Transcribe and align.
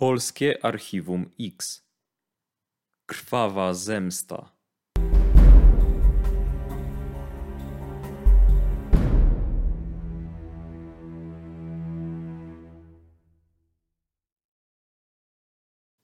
Polskie 0.00 0.64
Archiwum 0.64 1.30
X. 1.40 1.82
Krwawa 3.06 3.74
zemsta. 3.74 4.52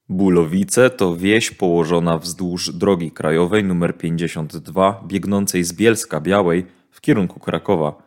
Bulowice 0.09 0.91
to 0.91 1.17
wieś 1.17 1.51
położona 1.51 2.19
wzdłuż 2.19 2.73
drogi 2.73 3.11
krajowej 3.11 3.61
nr 3.61 3.99
52 3.99 5.05
biegnącej 5.07 5.65
z 5.65 5.73
Bielska 5.73 6.21
Białej 6.21 6.67
w 6.91 7.01
kierunku 7.01 7.41
Krakowa. 7.41 8.03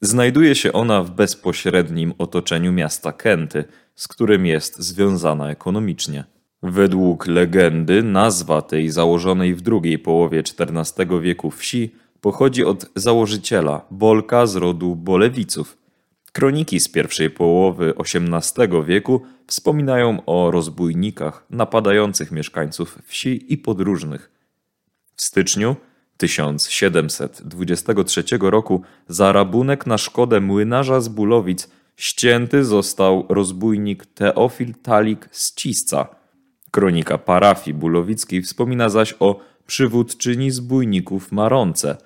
Znajduje 0.00 0.54
się 0.54 0.72
ona 0.72 1.02
w 1.02 1.10
bezpośrednim 1.10 2.14
otoczeniu 2.18 2.72
miasta 2.72 3.12
Kęty, 3.12 3.64
z 3.94 4.08
którym 4.08 4.46
jest 4.46 4.78
związana 4.78 5.50
ekonomicznie. 5.50 6.24
Według 6.62 7.26
legendy 7.26 8.02
nazwa 8.02 8.62
tej 8.62 8.90
założonej 8.90 9.54
w 9.54 9.60
drugiej 9.60 9.98
połowie 9.98 10.38
XIV 10.38 11.20
wieku 11.20 11.50
wsi 11.50 11.94
pochodzi 12.20 12.64
od 12.64 12.86
założyciela, 12.96 13.86
Bolka 13.90 14.46
z 14.46 14.56
rodu 14.56 14.96
Bolewiców. 14.96 15.78
Kroniki 16.32 16.80
z 16.80 16.88
pierwszej 16.88 17.30
połowy 17.30 17.94
XVIII 17.98 18.84
wieku 18.84 19.22
wspominają 19.46 20.22
o 20.26 20.50
rozbójnikach 20.50 21.46
napadających 21.50 22.32
mieszkańców 22.32 22.98
wsi 23.06 23.52
i 23.52 23.58
podróżnych. 23.58 24.30
W 25.16 25.22
styczniu 25.22 25.76
1723 26.16 28.24
roku 28.40 28.82
za 29.08 29.32
rabunek 29.32 29.86
na 29.86 29.98
szkodę 29.98 30.40
młynarza 30.40 31.00
z 31.00 31.08
Bulowic 31.08 31.68
ścięty 31.96 32.64
został 32.64 33.26
rozbójnik 33.28 34.06
Teofil 34.06 34.74
Talik 34.82 35.28
z 35.32 35.54
Cisca. 35.54 36.06
Kronika 36.70 37.18
parafii 37.18 37.74
bulowickiej 37.74 38.42
wspomina 38.42 38.88
zaś 38.88 39.14
o 39.20 39.40
przywódczyni 39.66 40.50
zbójników 40.50 41.32
Maronce, 41.32 41.96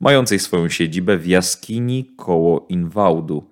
mającej 0.00 0.38
swoją 0.38 0.68
siedzibę 0.68 1.16
w 1.16 1.26
jaskini 1.26 2.10
koło 2.16 2.66
Inwałdu. 2.68 3.50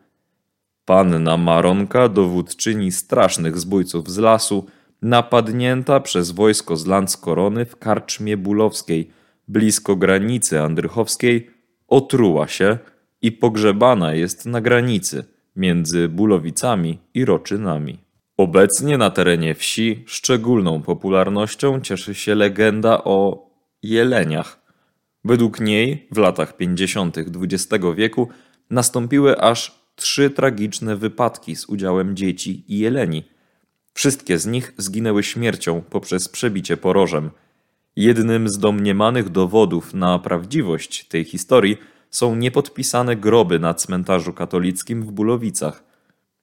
Panna 0.85 1.37
Maronka, 1.37 2.09
dowódczyni 2.09 2.93
strasznych 2.93 3.59
zbójców 3.59 4.11
z 4.11 4.19
lasu, 4.19 4.67
napadnięta 5.03 6.01
przez 6.01 6.31
wojsko 6.31 6.77
z 6.77 6.87
Landskorony 6.87 7.65
w 7.65 7.77
karczmie 7.77 8.37
bulowskiej, 8.37 9.11
blisko 9.49 9.97
granicy 9.97 10.61
andrychowskiej, 10.61 11.51
otruła 11.89 12.49
się 12.49 12.79
i 13.23 13.33
pogrzebana 13.33 14.15
jest 14.15 14.47
na 14.47 14.61
granicy 14.61 15.36
między 15.57 16.09
Bulowicami 16.09 16.99
i 17.15 17.25
Roczynami. 17.25 17.99
Obecnie 18.37 18.99
na 18.99 19.11
terenie 19.11 19.55
wsi 19.55 20.05
szczególną 20.07 20.83
popularnością 20.83 21.81
cieszy 21.81 22.15
się 22.15 22.35
legenda 22.35 23.05
o 23.05 23.51
jeleniach. 23.83 24.61
Według 25.25 25.61
niej 25.61 26.09
w 26.11 26.19
latach 26.19 26.57
50. 26.57 27.17
XX 27.19 27.85
wieku 27.97 28.29
nastąpiły 28.71 29.41
aż 29.41 29.87
trzy 29.97 30.31
tragiczne 30.31 30.97
wypadki 30.97 31.57
z 31.57 31.69
udziałem 31.69 32.17
dzieci 32.17 32.65
i 32.69 32.79
jeleni. 32.79 33.25
Wszystkie 33.95 34.39
z 34.39 34.47
nich 34.47 34.75
zginęły 34.77 35.23
śmiercią 35.23 35.83
poprzez 35.91 36.29
przebicie 36.29 36.77
porożem. 36.77 37.31
Jednym 37.97 38.49
z 38.49 38.59
domniemanych 38.59 39.29
dowodów 39.29 39.95
na 39.95 40.19
prawdziwość 40.19 41.05
tej 41.05 41.25
historii 41.25 41.77
są 42.11 42.35
niepodpisane 42.35 43.17
groby 43.17 43.59
na 43.59 43.75
cmentarzu 43.75 44.33
katolickim 44.33 45.03
w 45.03 45.13
Bulowicach. 45.13 45.85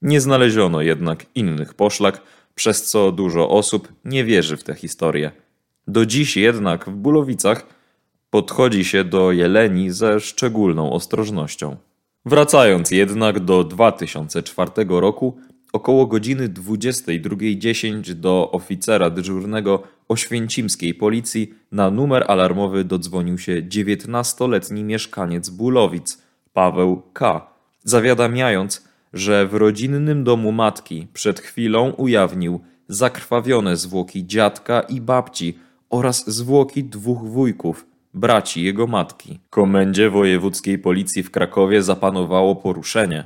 Nie 0.02 0.22
znaleziono 0.22 0.81
jednak 0.81 1.25
innych 1.36 1.73
poszlak, 1.73 2.22
przez 2.55 2.83
co 2.83 3.11
dużo 3.11 3.50
osób 3.50 3.94
nie 4.05 4.23
wierzy 4.23 4.58
w 4.58 4.64
tę 4.64 4.75
historię. 4.75 5.31
Do 5.88 6.05
dziś 6.05 6.38
jednak 6.38 6.89
w 6.89 6.95
Bulowicach 6.95 7.66
podchodzi 8.30 8.86
się 8.86 9.03
do 9.03 9.31
jeleni 9.31 9.92
ze 9.92 10.20
szczególną 10.20 10.93
ostrożnością. 10.93 11.77
Wracając 12.26 12.92
jednak 12.92 13.39
do 13.39 13.64
2004 13.64 14.71
roku, 14.89 15.37
około 15.73 16.06
godziny 16.08 16.50
22.10 16.50 18.14
do 18.14 18.52
oficera 18.52 19.10
dyżurnego 19.10 19.84
oświęcimskiej 20.10 20.94
policji 20.94 21.54
na 21.72 21.92
numer 21.92 22.26
alarmowy 22.28 22.84
dodzwonił 22.84 23.38
się 23.38 23.61
19-letni 23.61 24.84
mieszkaniec 24.84 25.50
Bulowic, 25.50 26.17
Paweł 26.54 27.02
K., 27.14 27.48
zawiadamiając, 27.84 28.88
że 29.14 29.48
w 29.48 29.54
rodzinnym 29.54 30.23
domu 30.23 30.52
matki 30.52 31.08
przed 31.14 31.39
chwilą 31.39 31.90
ujawnił 31.90 32.60
zakrwawione 32.88 33.78
zwłoki 33.78 34.28
dziadka 34.28 34.82
i 34.82 35.02
babci 35.02 35.58
oraz 35.90 36.30
zwłoki 36.30 36.84
dwóch 36.84 37.23
wujków– 37.23 37.86
braci 38.14 38.64
jego 38.64 38.88
matki. 38.88 39.40
Komendzie 39.50 40.10
wojewódzkiej 40.10 40.80
policji 40.80 41.23
w 41.23 41.32
Krakowie 41.32 41.84
zapanowało 41.84 42.55
poruszenie. 42.55 43.23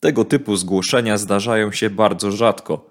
Tego 0.00 0.24
typu 0.24 0.56
zgłoszenia 0.56 1.18
zdarzają 1.18 1.72
się 1.72 1.90
bardzo 1.90 2.32
rzadko. 2.32 2.90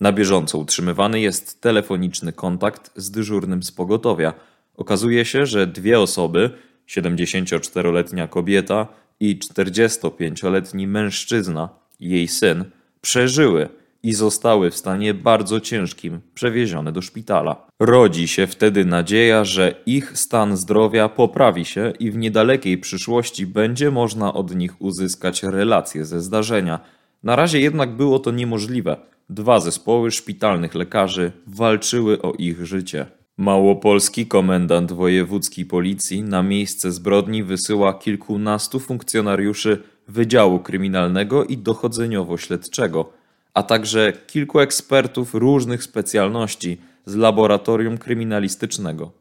Na 0.00 0.12
bieżąco 0.12 0.58
utrzymywany 0.58 1.20
jest 1.20 1.60
telefoniczny 1.60 2.32
kontakt 2.32 2.90
z 2.96 3.10
dyżurnym 3.10 3.62
z 3.62 3.72
pogotowia. 3.72 4.34
Okazuje 4.76 5.24
się, 5.24 5.46
że 5.46 5.66
dwie 5.66 6.00
osoby, 6.00 6.50
74-letnia 6.88 8.28
kobieta 8.28 8.86
i 9.20 9.38
45-letni 9.38 10.86
mężczyzna, 10.86 11.68
jej 12.00 12.28
syn, 12.28 12.64
przeżyły 13.00 13.68
i 14.02 14.12
zostały 14.12 14.70
w 14.70 14.76
stanie 14.76 15.14
bardzo 15.14 15.60
ciężkim 15.60 16.20
przewiezione 16.34 16.92
do 16.92 17.02
szpitala. 17.02 17.66
Rodzi 17.80 18.28
się 18.28 18.46
wtedy 18.46 18.84
nadzieja, 18.84 19.44
że 19.44 19.74
ich 19.86 20.18
stan 20.18 20.56
zdrowia 20.56 21.08
poprawi 21.08 21.64
się 21.64 21.92
i 21.98 22.10
w 22.10 22.16
niedalekiej 22.16 22.78
przyszłości 22.78 23.46
będzie 23.46 23.90
można 23.90 24.34
od 24.34 24.54
nich 24.54 24.82
uzyskać 24.82 25.42
relacje 25.42 26.04
ze 26.04 26.20
zdarzenia. 26.20 26.80
Na 27.22 27.36
razie 27.36 27.60
jednak 27.60 27.96
było 27.96 28.18
to 28.18 28.30
niemożliwe. 28.30 28.96
Dwa 29.30 29.60
zespoły 29.60 30.10
szpitalnych 30.10 30.74
lekarzy 30.74 31.32
walczyły 31.46 32.22
o 32.22 32.32
ich 32.32 32.66
życie. 32.66 33.06
Małopolski 33.36 34.26
komendant 34.26 34.92
wojewódzki 34.92 35.64
policji 35.64 36.22
na 36.22 36.42
miejsce 36.42 36.92
zbrodni 36.92 37.42
wysyła 37.42 37.94
kilkunastu 37.94 38.80
funkcjonariuszy 38.80 39.82
Wydziału 40.08 40.58
Kryminalnego 40.58 41.44
i 41.44 41.58
Dochodzeniowo-Śledczego– 41.58 43.04
a 43.54 43.62
także 43.62 44.12
kilku 44.26 44.60
ekspertów 44.60 45.34
różnych 45.34 45.82
specjalności 45.82 46.78
z 47.06 47.14
laboratorium 47.14 47.98
kryminalistycznego. 47.98 49.12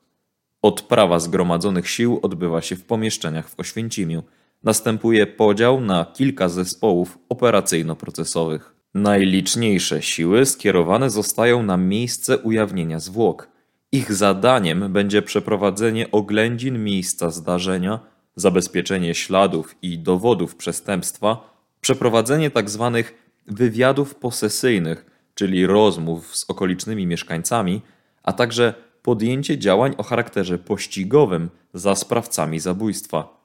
Odprawa 0.61 1.19
zgromadzonych 1.19 1.89
sił 1.89 2.19
odbywa 2.21 2.61
się 2.61 2.75
w 2.75 2.85
pomieszczeniach 2.85 3.49
w 3.49 3.59
Oświęcimiu. 3.59 4.23
Następuje 4.63 5.27
podział 5.27 5.81
na 5.81 6.05
kilka 6.13 6.49
zespołów 6.49 7.17
operacyjno-procesowych. 7.29 8.75
Najliczniejsze 8.93 10.01
siły 10.01 10.45
skierowane 10.45 11.09
zostają 11.09 11.63
na 11.63 11.77
miejsce 11.77 12.37
ujawnienia 12.37 12.99
zwłok. 12.99 13.49
Ich 13.91 14.13
zadaniem 14.13 14.93
będzie 14.93 15.21
przeprowadzenie 15.21 16.11
oględzin 16.11 16.83
miejsca 16.83 17.29
zdarzenia, 17.29 17.99
zabezpieczenie 18.35 19.15
śladów 19.15 19.75
i 19.81 19.99
dowodów 19.99 20.55
przestępstwa, 20.55 21.53
przeprowadzenie 21.81 22.51
tzw. 22.51 23.03
Wywiadów 23.47 24.15
posesyjnych, 24.15 25.05
czyli 25.35 25.65
rozmów 25.65 26.37
z 26.37 26.49
okolicznymi 26.49 27.07
mieszkańcami, 27.07 27.81
a 28.23 28.33
także 28.33 28.73
podjęcie 29.01 29.57
działań 29.57 29.95
o 29.97 30.03
charakterze 30.03 30.57
pościgowym 30.57 31.49
za 31.73 31.95
sprawcami 31.95 32.59
zabójstwa. 32.59 33.39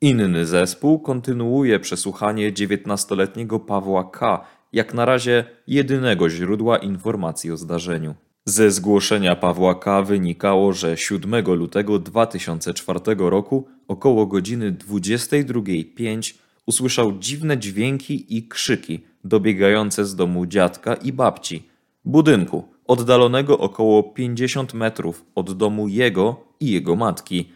Inny 0.00 0.46
zespół 0.46 1.00
kontynuuje 1.00 1.80
przesłuchanie 1.80 2.52
19-letniego 2.52 3.60
Pawła 3.60 4.10
K., 4.10 4.44
jak 4.72 4.94
na 4.94 5.04
razie 5.04 5.44
jedynego 5.66 6.30
źródła 6.30 6.78
informacji 6.78 7.52
o 7.52 7.56
zdarzeniu. 7.56 8.14
Ze 8.44 8.70
zgłoszenia 8.70 9.36
Pawła 9.36 9.74
K. 9.74 10.02
wynikało, 10.02 10.72
że 10.72 10.96
7 10.96 11.44
lutego 11.46 11.98
2004 11.98 13.00
roku 13.18 13.68
około 13.88 14.26
godziny 14.26 14.72
22.05 14.72 16.34
usłyszał 16.66 17.18
dziwne 17.18 17.58
dźwięki 17.58 18.36
i 18.36 18.48
krzyki 18.48 19.00
dobiegające 19.24 20.04
z 20.04 20.16
domu 20.16 20.46
dziadka 20.46 20.94
i 20.94 21.12
babci, 21.12 21.68
budynku 22.04 22.72
oddalonego 22.86 23.58
około 23.58 24.02
50 24.02 24.74
metrów 24.74 25.24
od 25.34 25.52
domu 25.52 25.88
jego 25.88 26.40
i 26.60 26.70
jego 26.72 26.96
matki. 26.96 27.52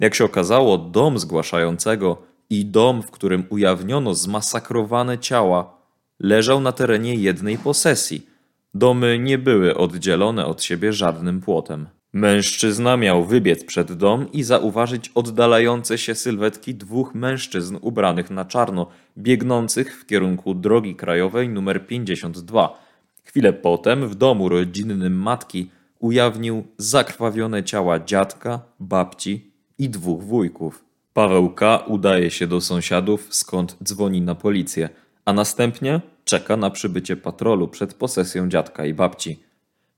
Jak 0.00 0.14
się 0.14 0.24
okazało, 0.24 0.78
dom 0.78 1.18
zgłaszającego 1.18 2.22
i 2.50 2.66
dom, 2.66 3.02
w 3.02 3.10
którym 3.10 3.44
ujawniono 3.48 4.14
zmasakrowane 4.14 5.18
ciała, 5.18 5.76
leżał 6.20 6.60
na 6.60 6.72
terenie 6.72 7.14
jednej 7.14 7.58
posesji. 7.58 8.26
Domy 8.74 9.18
nie 9.18 9.38
były 9.38 9.76
oddzielone 9.76 10.46
od 10.46 10.62
siebie 10.62 10.92
żadnym 10.92 11.40
płotem. 11.40 11.86
Mężczyzna 12.14 12.96
miał 12.96 13.24
wybiec 13.24 13.64
przed 13.64 13.92
dom 13.92 14.32
i 14.32 14.42
zauważyć 14.42 15.10
oddalające 15.14 15.98
się 15.98 16.14
sylwetki 16.14 16.74
dwóch 16.74 17.14
mężczyzn 17.14 17.78
ubranych 17.80 18.30
na 18.30 18.44
czarno, 18.44 18.86
biegnących 19.18 20.00
w 20.00 20.06
kierunku 20.06 20.54
drogi 20.54 20.94
krajowej 20.94 21.46
nr 21.46 21.86
52. 21.86 22.78
Chwilę 23.24 23.52
potem 23.52 24.08
w 24.08 24.14
domu 24.14 24.48
rodzinnym 24.48 25.22
matki 25.22 25.70
ujawnił 25.98 26.64
zakrwawione 26.78 27.64
ciała 27.64 28.00
dziadka, 28.00 28.60
babci 28.80 29.50
i 29.78 29.88
dwóch 29.88 30.22
wujków. 30.22 30.84
Paweł 31.14 31.50
K. 31.50 31.78
udaje 31.86 32.30
się 32.30 32.46
do 32.46 32.60
sąsiadów, 32.60 33.26
skąd 33.30 33.76
dzwoni 33.84 34.20
na 34.20 34.34
policję, 34.34 34.88
a 35.24 35.32
następnie 35.32 36.00
czeka 36.24 36.56
na 36.56 36.70
przybycie 36.70 37.16
patrolu 37.16 37.68
przed 37.68 37.94
posesją 37.94 38.48
dziadka 38.48 38.86
i 38.86 38.94
babci. 38.94 39.43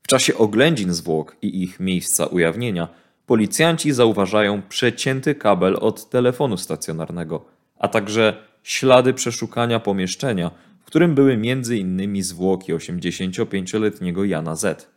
W 0.07 0.09
czasie 0.09 0.37
oględzin 0.37 0.93
zwłok 0.93 1.35
i 1.41 1.63
ich 1.63 1.79
miejsca 1.79 2.25
ujawnienia 2.25 2.87
policjanci 3.25 3.91
zauważają 3.91 4.61
przecięty 4.61 5.35
kabel 5.35 5.77
od 5.81 6.09
telefonu 6.09 6.57
stacjonarnego, 6.57 7.45
a 7.79 7.87
także 7.87 8.37
ślady 8.63 9.13
przeszukania 9.13 9.79
pomieszczenia, 9.79 10.51
w 10.79 10.85
którym 10.85 11.15
były 11.15 11.31
m.in. 11.31 12.23
zwłoki 12.23 12.73
85-letniego 12.73 14.23
Jana 14.23 14.55
Z. 14.55 14.89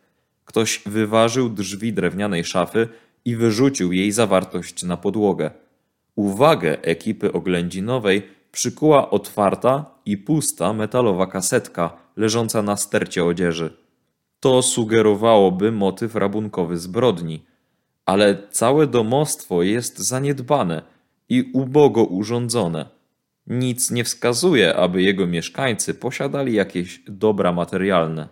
Ktoś 0.45 0.81
wyważył 0.85 1.49
drzwi 1.49 1.93
drewnianej 1.93 2.43
szafy 2.43 2.87
i 3.25 3.35
wyrzucił 3.35 3.91
jej 3.91 4.11
zawartość 4.11 4.83
na 4.83 4.97
podłogę. 4.97 5.51
Uwagę 6.15 6.81
ekipy 6.81 7.33
oględzinowej 7.33 8.21
przykuła 8.51 9.09
otwarta 9.09 9.85
i 10.05 10.17
pusta 10.17 10.73
metalowa 10.73 11.27
kasetka 11.27 11.97
leżąca 12.17 12.61
na 12.61 12.77
stercie 12.77 13.25
odzieży. 13.25 13.81
To 14.41 14.61
sugerowałoby 14.61 15.71
motyw 15.71 16.15
rabunkowy 16.15 16.77
zbrodni, 16.77 17.45
ale 18.05 18.47
całe 18.51 18.87
domostwo 18.87 19.63
jest 19.63 19.99
zaniedbane 19.99 20.81
i 21.29 21.51
ubogo 21.53 22.03
urządzone. 22.03 22.85
Nic 23.47 23.91
nie 23.91 24.03
wskazuje, 24.03 24.75
aby 24.75 25.01
jego 25.01 25.27
mieszkańcy 25.27 25.93
posiadali 25.93 26.53
jakieś 26.53 27.01
dobra 27.07 27.51
materialne. 27.51 28.27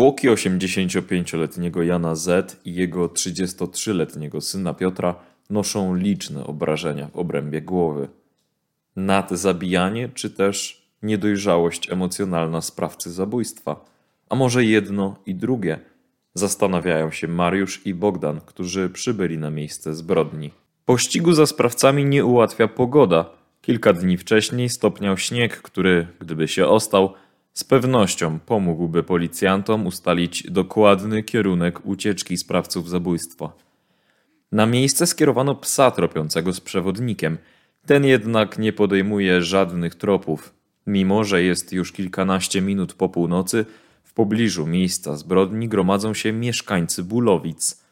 Zwłoki 0.00 0.28
85-letniego 0.28 1.82
Jana 1.82 2.14
Z 2.14 2.60
i 2.64 2.74
jego 2.74 3.06
33-letniego 3.06 4.40
syna 4.40 4.74
Piotra 4.74 5.14
noszą 5.50 5.94
liczne 5.94 6.46
obrażenia 6.46 7.08
w 7.08 7.16
obrębie 7.16 7.62
głowy. 7.62 8.08
Nadzabijanie 8.96 10.08
czy 10.08 10.30
też 10.30 10.82
niedojrzałość 11.02 11.92
emocjonalna 11.92 12.60
sprawcy 12.60 13.12
zabójstwa, 13.12 13.84
a 14.28 14.34
może 14.34 14.64
jedno 14.64 15.16
i 15.26 15.34
drugie, 15.34 15.78
zastanawiają 16.34 17.10
się 17.10 17.28
Mariusz 17.28 17.86
i 17.86 17.94
Bogdan, 17.94 18.40
którzy 18.46 18.90
przybyli 18.90 19.38
na 19.38 19.50
miejsce 19.50 19.94
zbrodni. 19.94 20.50
Pościgu 20.84 21.32
za 21.32 21.46
sprawcami 21.46 22.04
nie 22.04 22.24
ułatwia 22.24 22.68
pogoda. 22.68 23.30
Kilka 23.62 23.92
dni 23.92 24.16
wcześniej 24.16 24.68
stopniał 24.68 25.16
śnieg, 25.16 25.62
który, 25.62 26.06
gdyby 26.20 26.48
się 26.48 26.66
ostał, 26.66 27.14
z 27.52 27.64
pewnością 27.64 28.38
pomógłby 28.38 29.02
policjantom 29.02 29.86
ustalić 29.86 30.50
dokładny 30.50 31.22
kierunek 31.22 31.86
ucieczki 31.86 32.36
sprawców 32.36 32.88
zabójstwa. 32.88 33.52
Na 34.52 34.66
miejsce 34.66 35.06
skierowano 35.06 35.54
psa 35.54 35.90
tropiącego 35.90 36.52
z 36.52 36.60
przewodnikiem. 36.60 37.38
Ten 37.86 38.04
jednak 38.04 38.58
nie 38.58 38.72
podejmuje 38.72 39.42
żadnych 39.42 39.94
tropów. 39.94 40.54
Mimo, 40.86 41.24
że 41.24 41.42
jest 41.42 41.72
już 41.72 41.92
kilkanaście 41.92 42.60
minut 42.60 42.94
po 42.94 43.08
północy, 43.08 43.66
w 44.04 44.12
pobliżu 44.12 44.66
miejsca 44.66 45.16
zbrodni 45.16 45.68
gromadzą 45.68 46.14
się 46.14 46.32
mieszkańcy 46.32 47.04
Bulowic. 47.04 47.82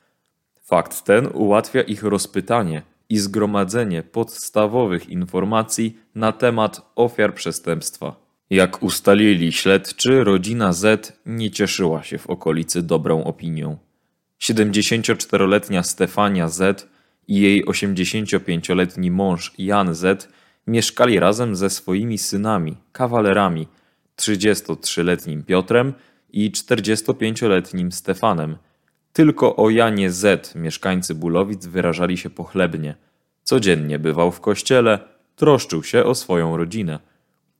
Fakt 0.63 1.05
ten 1.05 1.29
ułatwia 1.35 1.83
ich 1.83 2.03
rozpytanie 2.03 2.83
i 3.09 3.19
zgromadzenie 3.19 4.03
podstawowych 4.03 5.09
informacji 5.09 5.99
na 6.15 6.33
temat 6.33 6.93
ofiar 6.97 7.35
przestępstwa. 7.35 8.28
Jak 8.51 8.83
ustalili 8.83 9.53
śledczy, 9.53 10.25
rodzina 10.25 10.73
Z 10.73 11.21
nie 11.27 11.51
cieszyła 11.51 12.03
się 12.03 12.19
w 12.19 12.27
okolicy 12.27 12.83
dobrą 12.83 13.25
opinią. 13.25 13.79
74-letnia 14.43 15.83
Stefania 15.83 16.49
Z 16.49 16.89
i 17.29 17.41
jej 17.41 17.65
85-letni 17.65 19.11
mąż 19.11 19.53
Jan 19.59 19.95
Z 19.95 20.29
mieszkali 20.67 21.21
razem 21.21 21.57
ze 21.57 21.71
swoimi 21.71 22.19
synami, 22.19 22.77
kawalerami, 22.93 23.69
33-letnim 24.17 25.45
Piotrem 25.45 25.95
i 26.33 26.51
45-letnim 26.51 27.93
Stefanem. 27.93 28.57
Tylko 29.13 29.57
o 29.57 29.71
Janie 29.71 30.11
Z 30.11 30.55
mieszkańcy 30.55 31.15
Bulowic 31.15 31.67
wyrażali 31.67 32.17
się 32.17 32.31
pochlebnie. 32.31 32.95
Codziennie 33.43 33.99
bywał 33.99 34.33
w 34.33 34.41
kościele, 34.41 34.99
troszczył 35.37 35.83
się 35.83 36.05
o 36.05 36.15
swoją 36.15 36.57
rodzinę. 36.57 36.99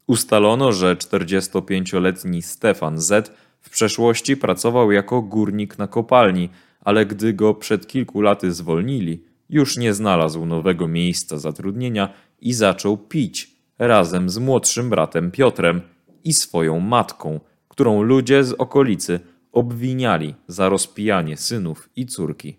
Ustalono, 0.09 0.73
że 0.73 0.97
45-letni 0.97 2.43
Stefan 2.43 2.99
Z 2.99 3.33
w 3.61 3.71
przeszłości 3.71 4.37
pracował 4.37 4.93
jako 4.93 5.23
górnik 5.23 5.79
na 5.79 5.87
kopalni, 5.87 6.49
ale 6.81 7.07
gdy 7.07 7.33
go 7.33 7.55
przed 7.55 7.87
kilku 7.87 8.21
laty 8.21 8.53
zwolnili, 8.53 9.23
już 9.51 9.77
nie 9.77 9.95
znalazł 9.95 10.47
nowego 10.47 10.89
miejsca 10.89 11.39
zatrudnienia 11.39 12.09
i 12.41 12.53
zaczął 12.53 12.97
pić 12.97 13.51
razem 13.79 14.31
z 14.31 14.39
młodszym 14.39 14.91
bratem 14.91 15.31
Piotrem 15.31 15.81
i 16.25 16.33
swoją 16.33 16.81
matką, 16.81 17.41
którą 17.69 18.03
ludzie 18.03 18.45
z 18.45 18.53
okolicy 18.53 19.21
obwiniali 19.53 20.35
za 20.47 20.69
rozpijanie 20.69 21.37
synów 21.37 21.89
i 21.97 22.07
córki. 22.07 22.57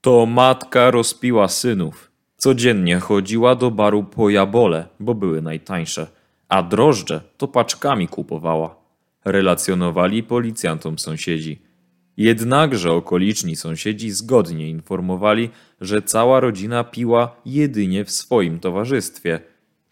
To 0.00 0.26
matka 0.26 0.90
rozpiła 0.90 1.48
synów. 1.48 2.10
Codziennie 2.36 3.00
chodziła 3.00 3.54
do 3.54 3.70
baru 3.70 4.04
po 4.04 4.30
jabole, 4.30 4.88
bo 5.00 5.14
były 5.14 5.42
najtańsze– 5.42 6.06
a 6.52 6.62
drożdże 6.62 7.20
to 7.36 7.48
paczkami 7.48 8.08
kupowała. 8.08 8.76
Relacjonowali 9.24 10.22
policjantom 10.22 10.98
sąsiedzi. 10.98 11.62
Jednakże 12.16 12.92
okoliczni 12.92 13.56
sąsiedzi 13.56 14.10
zgodnie 14.10 14.68
informowali, 14.68 15.50
że 15.80 16.02
cała 16.02 16.40
rodzina 16.40 16.84
piła 16.84 17.36
jedynie 17.46 18.04
w 18.04 18.10
swoim 18.10 18.60
towarzystwie. 18.60 19.40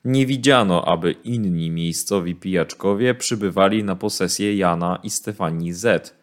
Nie 0.04 0.26
widziano, 0.26 0.84
aby 0.88 1.12
inni 1.12 1.70
miejscowi 1.70 2.34
pijaczkowie 2.34 3.14
przybywali 3.14 3.84
na 3.84 3.96
posesję 3.96 4.56
Jana 4.56 4.98
i 5.02 5.10
Stefanii 5.10 5.72
Z. 5.72 6.14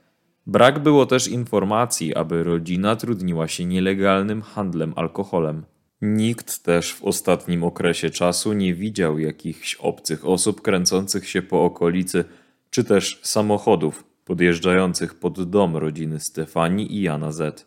Brak 0.48 0.80
było 0.80 1.06
też 1.06 1.28
informacji, 1.28 2.16
aby 2.16 2.44
rodzina 2.44 2.95
trudniła 2.95 3.48
się 3.48 3.66
nielegalnym 3.66 4.42
handlem 4.42 4.94
alkoholem. 4.95 5.63
Nikt 6.02 6.63
też 6.63 6.94
w 6.94 7.04
ostatnim 7.04 7.63
okresie 7.63 8.10
czasu 8.10 8.54
nie 8.54 8.74
widział 8.74 9.20
jakichś 9.20 9.75
obcych 9.75 10.25
osób 10.25 10.62
kręcących 10.62 11.30
się 11.30 11.42
po 11.42 11.66
okolicy, 11.66 12.25
czy 12.70 12.84
też 12.84 13.20
samochodów 13.24 14.04
podjeżdżających 14.25 15.16
pod 15.16 15.50
dom 15.50 15.77
rodziny 15.77 16.20
Stefanii 16.20 16.96
i 16.96 17.01
Jana 17.01 17.32
Z. 17.32 17.66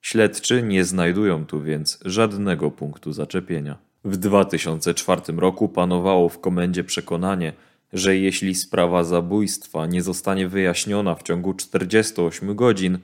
Śledczy 0.00 0.62
nie 0.62 0.84
znajdują 0.84 1.46
tu 1.46 1.62
więc 1.62 1.98
żadnego 2.04 2.70
punktu 2.70 3.12
zaczepienia. 3.12 3.78
W 4.04 4.16
2004 4.16 5.22
roku 5.36 5.68
panowało 5.68 6.28
w 6.28 6.40
komendzie 6.40 6.84
przekonanie, 6.84 7.52
że 7.92 8.16
jeśli 8.16 8.54
sprawa 8.54 9.04
zabójstwa 9.04 9.86
nie 9.86 10.02
zostanie 10.02 10.48
wyjaśniona 10.48 11.14
w 11.14 11.22
ciągu 11.22 11.54
48 11.54 12.54
godzin, 12.54 12.98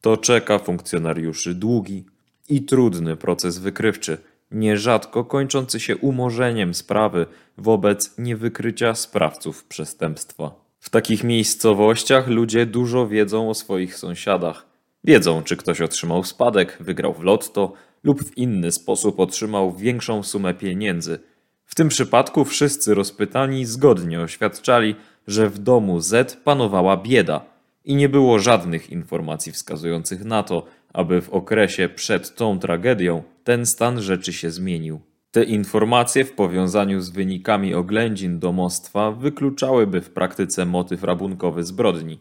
to 0.00 0.16
czeka 0.16 0.58
funkcjonariuszy 0.58 1.54
długi, 1.54 2.04
i 2.48 2.62
trudny 2.62 3.16
proces 3.16 3.58
wykrywczy, 3.58 4.18
nierzadko 4.50 5.24
kończący 5.24 5.80
się 5.80 5.96
umorzeniem 5.96 6.74
sprawy 6.74 7.26
wobec 7.58 8.18
niewykrycia 8.18 8.94
sprawców 8.94 9.64
przestępstwa. 9.64 10.68
W 10.80 10.90
takich 10.90 11.24
miejscowościach 11.24 12.28
ludzie 12.28 12.66
dużo 12.66 13.08
wiedzą 13.08 13.50
o 13.50 13.54
swoich 13.54 13.96
sąsiadach. 13.96 14.66
Wiedzą, 15.04 15.42
czy 15.42 15.56
ktoś 15.56 15.80
otrzymał 15.80 16.24
spadek, 16.24 16.78
wygrał 16.80 17.14
w 17.14 17.22
lotto 17.22 17.72
lub 18.04 18.24
w 18.24 18.38
inny 18.38 18.72
sposób 18.72 19.20
otrzymał 19.20 19.72
większą 19.72 20.22
sumę 20.22 20.54
pieniędzy. 20.54 21.18
W 21.64 21.74
tym 21.74 21.88
przypadku 21.88 22.44
wszyscy 22.44 22.94
rozpytani 22.94 23.64
zgodnie 23.64 24.20
oświadczali, 24.20 24.94
że 25.26 25.50
w 25.50 25.58
domu 25.58 26.00
Z 26.00 26.36
panowała 26.44 26.96
bieda 26.96 27.44
i 27.84 27.94
nie 27.94 28.08
było 28.08 28.38
żadnych 28.38 28.90
informacji 28.90 29.52
wskazujących 29.52 30.24
na 30.24 30.42
to, 30.42 30.66
aby 30.92 31.22
w 31.22 31.30
okresie 31.30 31.88
przed 31.88 32.34
tą 32.34 32.58
tragedią 32.58 33.22
ten 33.44 33.66
stan 33.66 34.02
rzeczy 34.02 34.32
się 34.32 34.50
zmienił. 34.50 35.00
Te 35.30 35.44
informacje 35.44 36.24
w 36.24 36.32
powiązaniu 36.32 37.00
z 37.00 37.10
wynikami 37.10 37.74
oględzin 37.74 38.38
domostwa 38.38 39.12
wykluczałyby 39.12 40.00
w 40.00 40.10
praktyce 40.10 40.66
motyw 40.66 41.04
rabunkowy 41.04 41.64
zbrodni. 41.64 42.18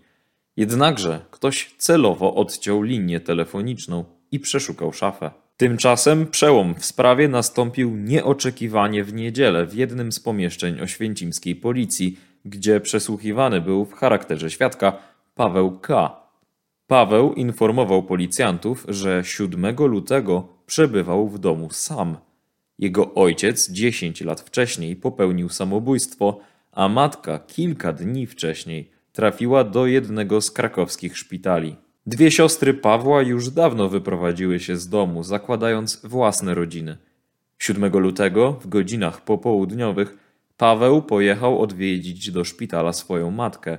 Jednakże 0.58 1.26
ktoś 1.32 1.76
celowo 1.78 2.36
odciął 2.36 2.82
linię 2.82 3.20
telefoniczną 3.20 4.06
i 4.32 4.40
przeszukał 4.40 4.94
szafę. 4.94 5.32
Tymczasem 5.58 6.28
przełom 6.28 6.76
w 6.76 6.86
sprawie 6.86 7.28
nastąpił 7.28 7.96
nieoczekiwanie 7.96 9.04
w 9.04 9.14
niedzielę 9.14 9.66
w 9.66 9.74
jednym 9.76 10.12
z 10.12 10.20
pomieszczeń 10.20 10.82
oświęcimskiej 10.82 11.56
policji, 11.56 12.20
gdzie 12.46 12.80
przesłuchiwany 12.80 13.62
był 13.62 13.86
w 13.86 13.94
charakterze 13.94 14.50
świadka 14.50 14.98
Paweł 15.36 15.80
K., 15.80 16.27
Paweł 16.88 17.34
informował 17.34 18.04
policjantów, 18.04 18.86
że 18.88 19.22
7 19.26 19.76
lutego 19.78 20.48
przebywał 20.66 21.28
w 21.28 21.40
domu 21.40 21.70
sam. 21.72 22.18
Jego 22.80 23.14
ojciec 23.14 23.70
10 23.72 24.22
lat 24.22 24.42
wcześniej 24.42 24.96
popełnił 24.96 25.50
samobójstwo, 25.50 26.40
a 26.72 26.90
matka 26.90 27.40
kilka 27.40 27.94
dni 27.94 28.28
wcześniej 28.28 28.92
trafiła 29.12 29.64
do 29.64 29.86
jednego 29.86 30.42
z 30.42 30.52
krakowskich 30.52 31.18
szpitali. 31.18 31.76
Dwie 32.06 32.32
siostry 32.32 32.74
Pawła 32.74 33.22
już 33.22 33.50
dawno 33.50 33.90
wyprowadziły 33.90 34.60
się 34.60 34.78
z 34.78 34.90
domu, 34.90 35.24
zakładając 35.24 36.02
własne 36.06 36.56
rodziny. 36.56 36.98
7 37.60 37.98
lutego, 37.98 38.54
w 38.54 38.68
godzinach 38.68 39.22
popołudniowych, 39.22 40.18
Paweł 40.58 41.02
pojechał 41.02 41.62
odwiedzić 41.62 42.32
do 42.32 42.44
szpitala 42.44 42.94
swoją 42.94 43.32
matkę. 43.32 43.78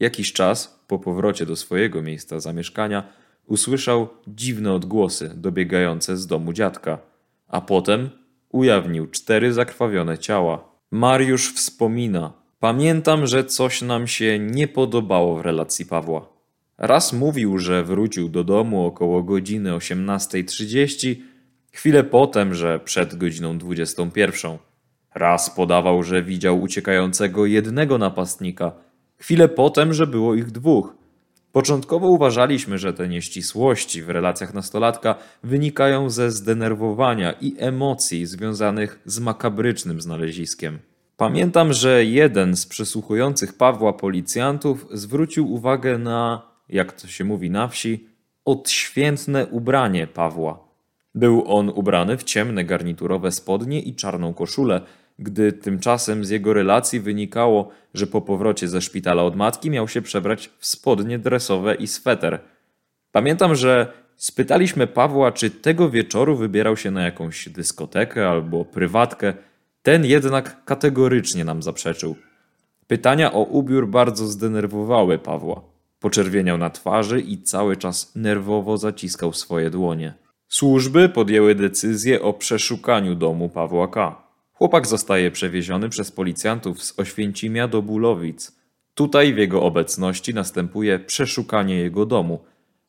Jakiś 0.00 0.32
czas 0.32 0.81
po 0.92 0.98
powrocie 0.98 1.46
do 1.46 1.56
swojego 1.56 2.02
miejsca 2.02 2.40
zamieszkania 2.40 3.02
usłyszał 3.46 4.08
dziwne 4.26 4.72
odgłosy 4.72 5.30
dobiegające 5.34 6.16
z 6.16 6.26
domu 6.26 6.52
dziadka, 6.52 6.98
a 7.48 7.60
potem 7.60 8.10
ujawnił 8.48 9.06
cztery 9.06 9.52
zakrwawione 9.52 10.18
ciała. 10.18 10.64
Mariusz 10.90 11.54
wspomina: 11.54 12.32
Pamiętam, 12.60 13.26
że 13.26 13.44
coś 13.44 13.82
nam 13.82 14.06
się 14.06 14.38
nie 14.38 14.68
podobało 14.68 15.36
w 15.36 15.40
relacji 15.40 15.86
Pawła. 15.86 16.28
Raz 16.78 17.12
mówił, 17.12 17.58
że 17.58 17.84
wrócił 17.84 18.28
do 18.28 18.44
domu 18.44 18.86
około 18.86 19.22
godziny 19.22 19.70
18.30, 19.70 21.16
chwilę 21.72 22.04
potem, 22.04 22.54
że 22.54 22.80
przed 22.80 23.14
godziną 23.14 23.58
21. 23.58 24.58
Raz 25.14 25.50
podawał, 25.50 26.02
że 26.02 26.22
widział 26.22 26.60
uciekającego 26.60 27.46
jednego 27.46 27.98
napastnika, 27.98 28.72
chwilę 29.22 29.48
potem, 29.48 29.92
że 29.92 30.06
było 30.06 30.34
ich 30.34 30.50
dwóch. 30.50 30.94
Początkowo 31.52 32.08
uważaliśmy, 32.08 32.78
że 32.78 32.92
te 32.92 33.08
nieścisłości 33.08 34.02
w 34.02 34.10
relacjach 34.10 34.54
nastolatka 34.54 35.14
wynikają 35.42 36.10
ze 36.10 36.30
zdenerwowania 36.30 37.32
i 37.32 37.54
emocji 37.58 38.26
związanych 38.26 39.00
z 39.04 39.20
makabrycznym 39.20 40.00
znaleziskiem. 40.00 40.78
Pamiętam, 41.16 41.72
że 41.72 42.04
jeden 42.04 42.56
z 42.56 42.66
przesłuchujących 42.66 43.56
Pawła 43.56 43.92
policjantów 43.92 44.86
zwrócił 44.90 45.52
uwagę 45.52 45.98
na, 45.98 46.42
jak 46.68 46.92
to 46.92 47.06
się 47.08 47.24
mówi 47.24 47.50
na 47.50 47.68
wsi, 47.68 48.06
odświętne 48.44 49.46
ubranie 49.46 50.06
Pawła. 50.06 50.58
Był 51.14 51.44
on 51.46 51.68
ubrany 51.68 52.16
w 52.16 52.24
ciemne 52.24 52.64
garniturowe 52.64 53.32
spodnie 53.32 53.80
i 53.80 53.94
czarną 53.94 54.34
koszulę, 54.34 54.80
gdy 55.18 55.52
tymczasem 55.52 56.24
z 56.24 56.30
jego 56.30 56.52
relacji 56.52 57.00
wynikało, 57.00 57.70
że 57.94 58.06
po 58.06 58.20
powrocie 58.20 58.68
ze 58.68 58.80
szpitala 58.80 59.22
od 59.22 59.36
matki 59.36 59.70
miał 59.70 59.88
się 59.88 60.02
przebrać 60.02 60.50
w 60.58 60.66
spodnie 60.66 61.18
dresowe 61.18 61.74
i 61.74 61.86
sweter. 61.86 62.40
Pamiętam, 63.12 63.54
że 63.54 63.92
spytaliśmy 64.16 64.86
Pawła, 64.86 65.32
czy 65.32 65.50
tego 65.50 65.90
wieczoru 65.90 66.36
wybierał 66.36 66.76
się 66.76 66.90
na 66.90 67.02
jakąś 67.02 67.48
dyskotekę 67.48 68.28
albo 68.28 68.64
prywatkę. 68.64 69.34
Ten 69.82 70.04
jednak 70.04 70.64
kategorycznie 70.64 71.44
nam 71.44 71.62
zaprzeczył. 71.62 72.16
Pytania 72.86 73.32
o 73.32 73.42
ubiór 73.42 73.88
bardzo 73.88 74.26
zdenerwowały 74.26 75.18
Pawła. 75.18 75.62
Poczerwieniał 76.00 76.58
na 76.58 76.70
twarzy 76.70 77.20
i 77.20 77.42
cały 77.42 77.76
czas 77.76 78.12
nerwowo 78.14 78.76
zaciskał 78.76 79.32
swoje 79.32 79.70
dłonie. 79.70 80.14
Służby 80.48 81.08
podjęły 81.08 81.54
decyzję 81.54 82.22
o 82.22 82.32
przeszukaniu 82.32 83.14
domu 83.14 83.48
Pawła 83.48 83.88
K. 83.88 84.22
Chłopak 84.62 84.86
zostaje 84.86 85.30
przewieziony 85.30 85.88
przez 85.88 86.12
policjantów 86.12 86.82
z 86.82 86.98
Oświęcimia 86.98 87.68
do 87.68 87.82
Bulowic. 87.82 88.52
Tutaj 88.94 89.34
w 89.34 89.38
jego 89.38 89.62
obecności 89.62 90.34
następuje 90.34 90.98
przeszukanie 90.98 91.76
jego 91.76 92.06
domu. 92.06 92.40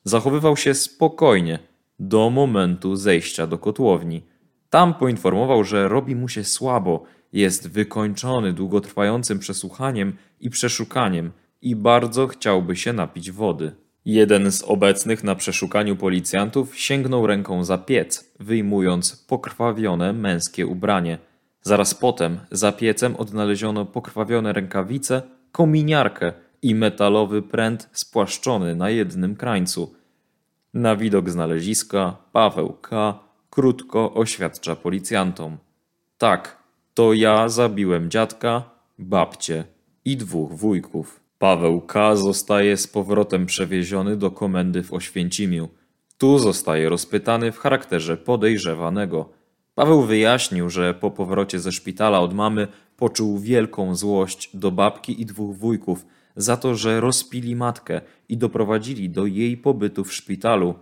Zachowywał 0.03 0.57
się 0.57 0.73
spokojnie 0.73 1.59
do 1.99 2.29
momentu 2.29 2.95
zejścia 2.95 3.47
do 3.47 3.57
kotłowni. 3.57 4.21
Tam 4.69 4.93
poinformował, 4.93 5.63
że 5.63 5.87
robi 5.87 6.15
mu 6.15 6.27
się 6.27 6.43
słabo, 6.43 7.03
jest 7.31 7.69
wykończony 7.69 8.53
długotrwającym 8.53 9.39
przesłuchaniem 9.39 10.15
i 10.39 10.49
przeszukaniem 10.49 11.31
i 11.61 11.75
bardzo 11.75 12.27
chciałby 12.27 12.75
się 12.75 12.93
napić 12.93 13.31
wody. 13.31 13.71
Jeden 14.05 14.51
z 14.51 14.63
obecnych 14.63 15.23
na 15.23 15.35
przeszukaniu 15.35 15.95
policjantów 15.95 16.77
sięgnął 16.77 17.27
ręką 17.27 17.63
za 17.63 17.77
piec, 17.77 18.33
wyjmując 18.39 19.25
pokrwawione 19.27 20.13
męskie 20.13 20.67
ubranie– 20.67 21.17
Zaraz 21.63 21.93
potem 21.93 22.39
za 22.51 22.71
piecem 22.71 23.15
odnaleziono 23.15 23.85
pokrwawione 23.85 24.53
rękawice, 24.53 25.21
kominiarkę 25.51 26.33
i 26.61 26.75
metalowy 26.75 27.41
pręt 27.41 27.89
spłaszczony 27.91 28.75
na 28.75 28.89
jednym 28.89 29.35
krańcu. 29.35 29.95
Na 30.73 30.95
widok 30.95 31.29
znaleziska 31.29 32.17
Paweł 32.31 32.73
K. 32.81 33.19
krótko 33.49 34.13
oświadcza 34.13 34.75
policjantom. 34.75 35.57
Tak, 36.17 36.57
to 36.93 37.13
ja 37.13 37.49
zabiłem 37.49 38.09
dziadka, 38.09 38.63
babcię 38.99 39.63
i 40.05 40.17
dwóch 40.17 40.53
wujków. 40.53 41.19
Paweł 41.39 41.81
K. 41.81 42.15
zostaje 42.15 42.77
z 42.77 42.87
powrotem 42.87 43.45
przewieziony 43.45 44.17
do 44.17 44.31
komendy 44.31 44.83
w 44.83 44.93
Oświęcimiu. 44.93 45.69
Tu 46.17 46.39
zostaje 46.39 46.89
rozpytany 46.89 47.51
w 47.51 47.57
charakterze 47.57 48.17
podejrzewanego– 48.17 49.29
Paweł 49.75 50.01
wyjaśnił, 50.01 50.69
że 50.69 50.93
po 50.93 51.11
powrocie 51.11 51.59
ze 51.59 51.71
szpitala 51.71 52.19
od 52.19 52.33
mamy 52.33 52.67
poczuł 52.97 53.39
wielką 53.39 53.95
złość 53.95 54.49
do 54.53 54.71
babki 54.71 55.21
i 55.21 55.25
dwóch 55.25 55.57
wujków 55.57 56.05
za 56.35 56.57
to, 56.57 56.75
że 56.75 57.01
rozpili 57.01 57.55
matkę 57.55 58.01
i 58.29 58.37
doprowadzili 58.37 59.09
do 59.09 59.25
jej 59.25 59.57
pobytu 59.57 60.03
w 60.03 60.13
szpitalu. 60.13 60.75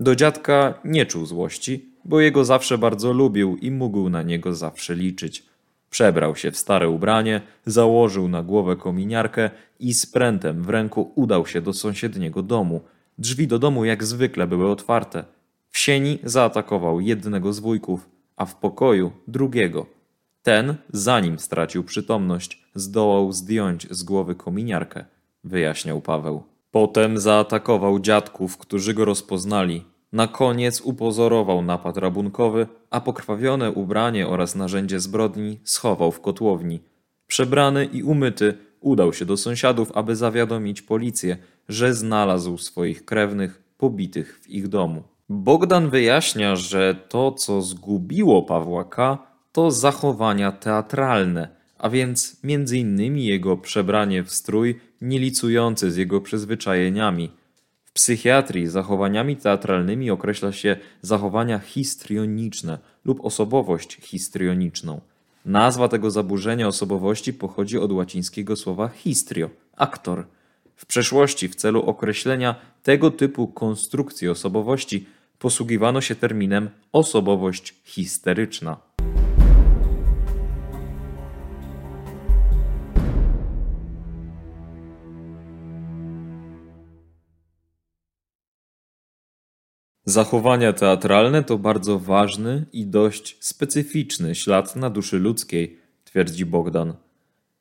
Do 0.00 0.16
dziadka 0.16 0.74
nie 0.84 1.06
czuł 1.06 1.26
złości, 1.26 1.88
bo 2.04 2.20
jego 2.20 2.44
zawsze 2.44 2.78
bardzo 2.78 3.12
lubił 3.12 3.56
i 3.56 3.70
mógł 3.70 4.08
na 4.08 4.22
niego 4.22 4.54
zawsze 4.54 4.94
liczyć. 4.94 5.44
Przebrał 5.90 6.36
się 6.36 6.50
w 6.50 6.56
stare 6.56 6.88
ubranie, 6.88 7.40
założył 7.66 8.28
na 8.28 8.42
głowę 8.42 8.76
kominiarkę 8.76 9.50
i 9.80 9.94
z 9.94 10.06
prętem 10.06 10.62
w 10.62 10.68
ręku 10.68 11.12
udał 11.14 11.46
się 11.46 11.60
do 11.60 11.72
sąsiedniego 11.72 12.42
domu. 12.42 12.80
Drzwi 13.18 13.46
do 13.46 13.58
domu 13.58 13.84
jak 13.84 14.04
zwykle 14.04 14.46
były 14.46 14.70
otwarte. 14.70 15.24
W 15.70 15.78
sieni 15.78 16.18
zaatakował 16.24 17.00
jednego 17.00 17.52
z 17.52 17.60
wujków 17.60 18.17
a 18.38 18.44
w 18.44 18.56
pokoju 18.56 19.12
drugiego. 19.28 19.86
Ten, 20.42 20.74
zanim 20.92 21.38
stracił 21.38 21.84
przytomność, 21.84 22.62
zdołał 22.74 23.32
zdjąć 23.32 23.86
z 23.90 24.02
głowy 24.02 24.34
kominiarkę, 24.34 25.04
wyjaśniał 25.44 26.00
Paweł. 26.00 26.42
Potem 26.70 27.18
zaatakował 27.18 28.00
dziadków, 28.00 28.58
którzy 28.58 28.94
go 28.94 29.04
rozpoznali. 29.04 29.84
Na 30.12 30.26
koniec 30.26 30.80
upozorował 30.80 31.62
napad 31.62 31.96
rabunkowy, 31.96 32.66
a 32.90 33.00
pokrwawione 33.00 33.72
ubranie 33.72 34.28
oraz 34.28 34.54
narzędzie 34.54 35.00
zbrodni 35.00 35.60
schował 35.64 36.12
w 36.12 36.20
kotłowni. 36.20 36.80
Przebrany 37.26 37.84
i 37.84 38.02
umyty, 38.02 38.54
udał 38.80 39.12
się 39.12 39.24
do 39.24 39.36
sąsiadów, 39.36 39.92
aby 39.92 40.16
zawiadomić 40.16 40.82
policję, 40.82 41.36
że 41.68 41.94
znalazł 41.94 42.58
swoich 42.58 43.04
krewnych 43.04 43.62
pobitych 43.78 44.40
w 44.42 44.50
ich 44.50 44.68
domu. 44.68 45.02
Bogdan 45.30 45.90
wyjaśnia, 45.90 46.56
że 46.56 46.94
to, 47.08 47.32
co 47.32 47.62
zgubiło 47.62 48.42
Pawła 48.42 48.84
K., 48.84 49.18
to 49.52 49.70
zachowania 49.70 50.52
teatralne, 50.52 51.48
a 51.78 51.90
więc 51.90 52.36
innymi 52.72 53.24
jego 53.24 53.56
przebranie 53.56 54.24
w 54.24 54.30
strój 54.30 54.80
nielicujący 55.00 55.90
z 55.90 55.96
jego 55.96 56.20
przyzwyczajeniami. 56.20 57.30
W 57.84 57.92
psychiatrii 57.92 58.66
zachowaniami 58.66 59.36
teatralnymi 59.36 60.10
określa 60.10 60.52
się 60.52 60.76
zachowania 61.02 61.58
histrioniczne 61.58 62.78
lub 63.04 63.24
osobowość 63.24 63.96
histrioniczną. 64.00 65.00
Nazwa 65.44 65.88
tego 65.88 66.10
zaburzenia 66.10 66.68
osobowości 66.68 67.32
pochodzi 67.32 67.78
od 67.78 67.92
łacińskiego 67.92 68.56
słowa 68.56 68.88
histrio, 68.88 69.50
aktor. 69.76 70.26
W 70.76 70.86
przeszłości 70.86 71.48
w 71.48 71.54
celu 71.54 71.82
określenia 71.82 72.54
tego 72.82 73.10
typu 73.10 73.48
konstrukcji 73.48 74.28
osobowości 74.28 75.06
posługiwano 75.38 76.00
się 76.00 76.14
terminem 76.14 76.70
osobowość 76.92 77.74
histeryczna. 77.84 78.88
Zachowania 90.04 90.72
teatralne 90.72 91.42
to 91.42 91.58
bardzo 91.58 91.98
ważny 91.98 92.66
i 92.72 92.86
dość 92.86 93.36
specyficzny 93.40 94.34
ślad 94.34 94.76
na 94.76 94.90
duszy 94.90 95.18
ludzkiej, 95.18 95.78
twierdzi 96.04 96.46
Bogdan. 96.46 96.94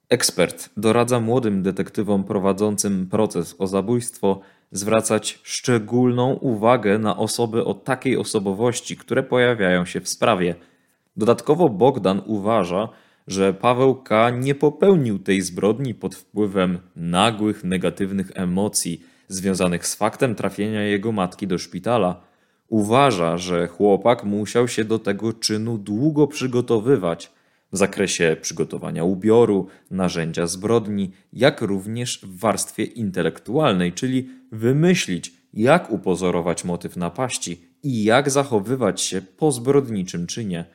Ekspert 0.09 0.69
doradza 0.77 1.19
młodym 1.19 1.63
detektywom 1.63 2.23
prowadzącym 2.23 3.07
proces 3.09 3.55
o 3.59 3.67
zabójstwo 3.67 4.41
zwracać 4.71 5.39
szczególną 5.43 6.33
uwagę 6.33 6.99
na 6.99 7.17
osoby 7.17 7.65
o 7.65 7.73
takiej 7.73 8.17
osobowości, 8.17 8.97
które 8.97 9.23
pojawiają 9.23 9.85
się 9.85 10.01
w 10.01 10.09
sprawie. 10.09 10.55
Dodatkowo 11.17 11.69
Bogdan 11.69 12.21
uważa, 12.25 12.89
że 13.27 13.53
Paweł 13.53 13.95
K. 13.95 14.29
nie 14.29 14.55
popełnił 14.55 15.19
tej 15.19 15.41
zbrodni 15.41 15.93
pod 15.93 16.15
wpływem 16.15 16.79
nagłych, 16.95 17.63
negatywnych 17.63 18.31
emocji, 18.35 19.03
związanych 19.27 19.87
z 19.87 19.95
faktem 19.95 20.35
trafienia 20.35 20.83
jego 20.83 21.11
matki 21.11 21.47
do 21.47 21.57
szpitala, 21.57 22.21
uważa, 22.69 23.37
że 23.37 23.67
chłopak 23.67 24.23
musiał 24.23 24.67
się 24.67 24.83
do 24.83 24.99
tego 24.99 25.33
czynu 25.33 25.77
długo 25.77 26.27
przygotowywać 26.27 27.31
w 27.71 27.77
zakresie 27.77 28.37
przygotowania 28.41 29.03
ubioru, 29.03 29.67
narzędzia 29.91 30.47
zbrodni, 30.47 31.11
jak 31.33 31.61
również 31.61 32.19
w 32.23 32.39
warstwie 32.39 32.83
intelektualnej, 32.83 33.93
czyli 33.93 34.29
wymyślić, 34.51 35.33
jak 35.53 35.91
upozorować 35.91 36.63
motyw 36.63 36.97
napaści 36.97 37.61
i 37.83 38.03
jak 38.03 38.29
zachowywać 38.29 39.01
się 39.01 39.21
po 39.21 39.51
zbrodniczym 39.51 40.27
czynie. 40.27 40.65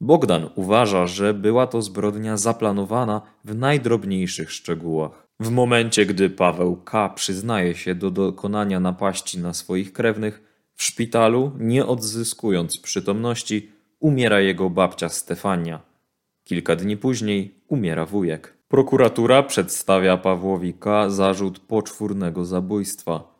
Bogdan 0.00 0.48
uważa, 0.54 1.06
że 1.06 1.34
była 1.34 1.66
to 1.66 1.82
zbrodnia 1.82 2.36
zaplanowana 2.36 3.22
w 3.44 3.54
najdrobniejszych 3.54 4.52
szczegółach. 4.52 5.26
W 5.40 5.50
momencie, 5.50 6.06
gdy 6.06 6.30
Paweł 6.30 6.76
K. 6.76 7.08
przyznaje 7.08 7.74
się 7.74 7.94
do 7.94 8.10
dokonania 8.10 8.80
napaści 8.80 9.38
na 9.38 9.54
swoich 9.54 9.92
krewnych, 9.92 10.42
w 10.74 10.82
szpitalu, 10.82 11.52
nie 11.58 11.86
odzyskując 11.86 12.80
przytomności, 12.82 13.70
umiera 14.00 14.40
jego 14.40 14.70
babcia 14.70 15.08
Stefania. 15.08 15.80
Kilka 16.44 16.76
dni 16.76 16.96
później 16.96 17.54
umiera 17.68 18.06
wujek. 18.06 18.55
Prokuratura 18.68 19.42
przedstawia 19.42 20.16
Pawłowi 20.16 20.74
K. 20.74 21.10
zarzut 21.10 21.58
poczwórnego 21.58 22.44
zabójstwa. 22.44 23.34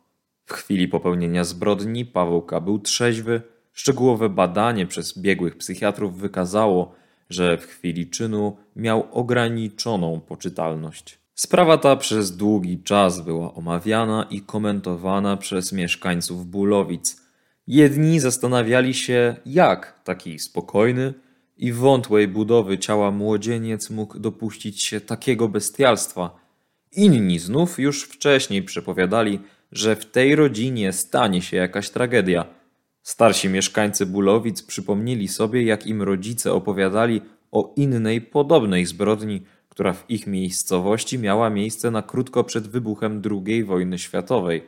W 0.45 0.53
chwili 0.53 0.87
popełnienia 0.87 1.43
zbrodni 1.43 2.05
Paweł 2.05 2.41
K. 2.41 2.61
był 2.61 2.79
trzeźwy. 2.79 3.41
Szczegółowe 3.73 4.29
badanie 4.29 4.85
przez 4.85 5.19
biegłych 5.19 5.57
psychiatrów 5.57 6.17
wykazało, 6.17 6.95
że 7.29 7.57
w 7.57 7.65
chwili 7.65 8.09
czynu 8.09 8.57
miał 8.75 9.07
ograniczoną 9.11 10.19
poczytalność. 10.19 11.19
Sprawa 11.35 11.77
ta 11.77 11.95
przez 11.95 12.37
długi 12.37 12.83
czas 12.83 13.21
była 13.21 13.53
omawiana 13.53 14.27
i 14.29 14.41
komentowana 14.41 15.37
przez 15.37 15.73
mieszkańców 15.73 16.45
Bulowic. 16.45 17.21
Jedni 17.67 18.19
zastanawiali 18.19 18.93
się, 18.93 19.35
jak 19.45 20.01
taki 20.03 20.39
spokojny 20.39 21.13
i 21.57 21.71
wątłej 21.71 22.27
budowy 22.27 22.77
ciała 22.77 23.11
młodzieniec 23.11 23.89
mógł 23.89 24.19
dopuścić 24.19 24.83
się 24.83 25.01
takiego 25.01 25.49
bestialstwa. 25.49 26.39
Inni 26.91 27.39
znów 27.39 27.79
już 27.79 28.03
wcześniej 28.03 28.63
przepowiadali, 28.63 29.39
że 29.71 29.95
w 29.95 30.05
tej 30.05 30.35
rodzinie 30.35 30.93
stanie 30.93 31.41
się 31.41 31.57
jakaś 31.57 31.89
tragedia. 31.89 32.45
Starsi 33.03 33.49
mieszkańcy 33.49 34.05
Bulowic 34.05 34.63
przypomnieli 34.63 35.27
sobie, 35.27 35.63
jak 35.63 35.87
im 35.87 36.01
rodzice 36.01 36.53
opowiadali 36.53 37.21
o 37.51 37.73
innej, 37.75 38.21
podobnej 38.21 38.85
zbrodni, 38.85 39.41
która 39.69 39.93
w 39.93 40.09
ich 40.09 40.27
miejscowości 40.27 41.19
miała 41.19 41.49
miejsce 41.49 41.91
na 41.91 42.01
krótko 42.01 42.43
przed 42.43 42.67
wybuchem 42.67 43.21
II 43.47 43.63
wojny 43.63 43.99
światowej. 43.99 44.63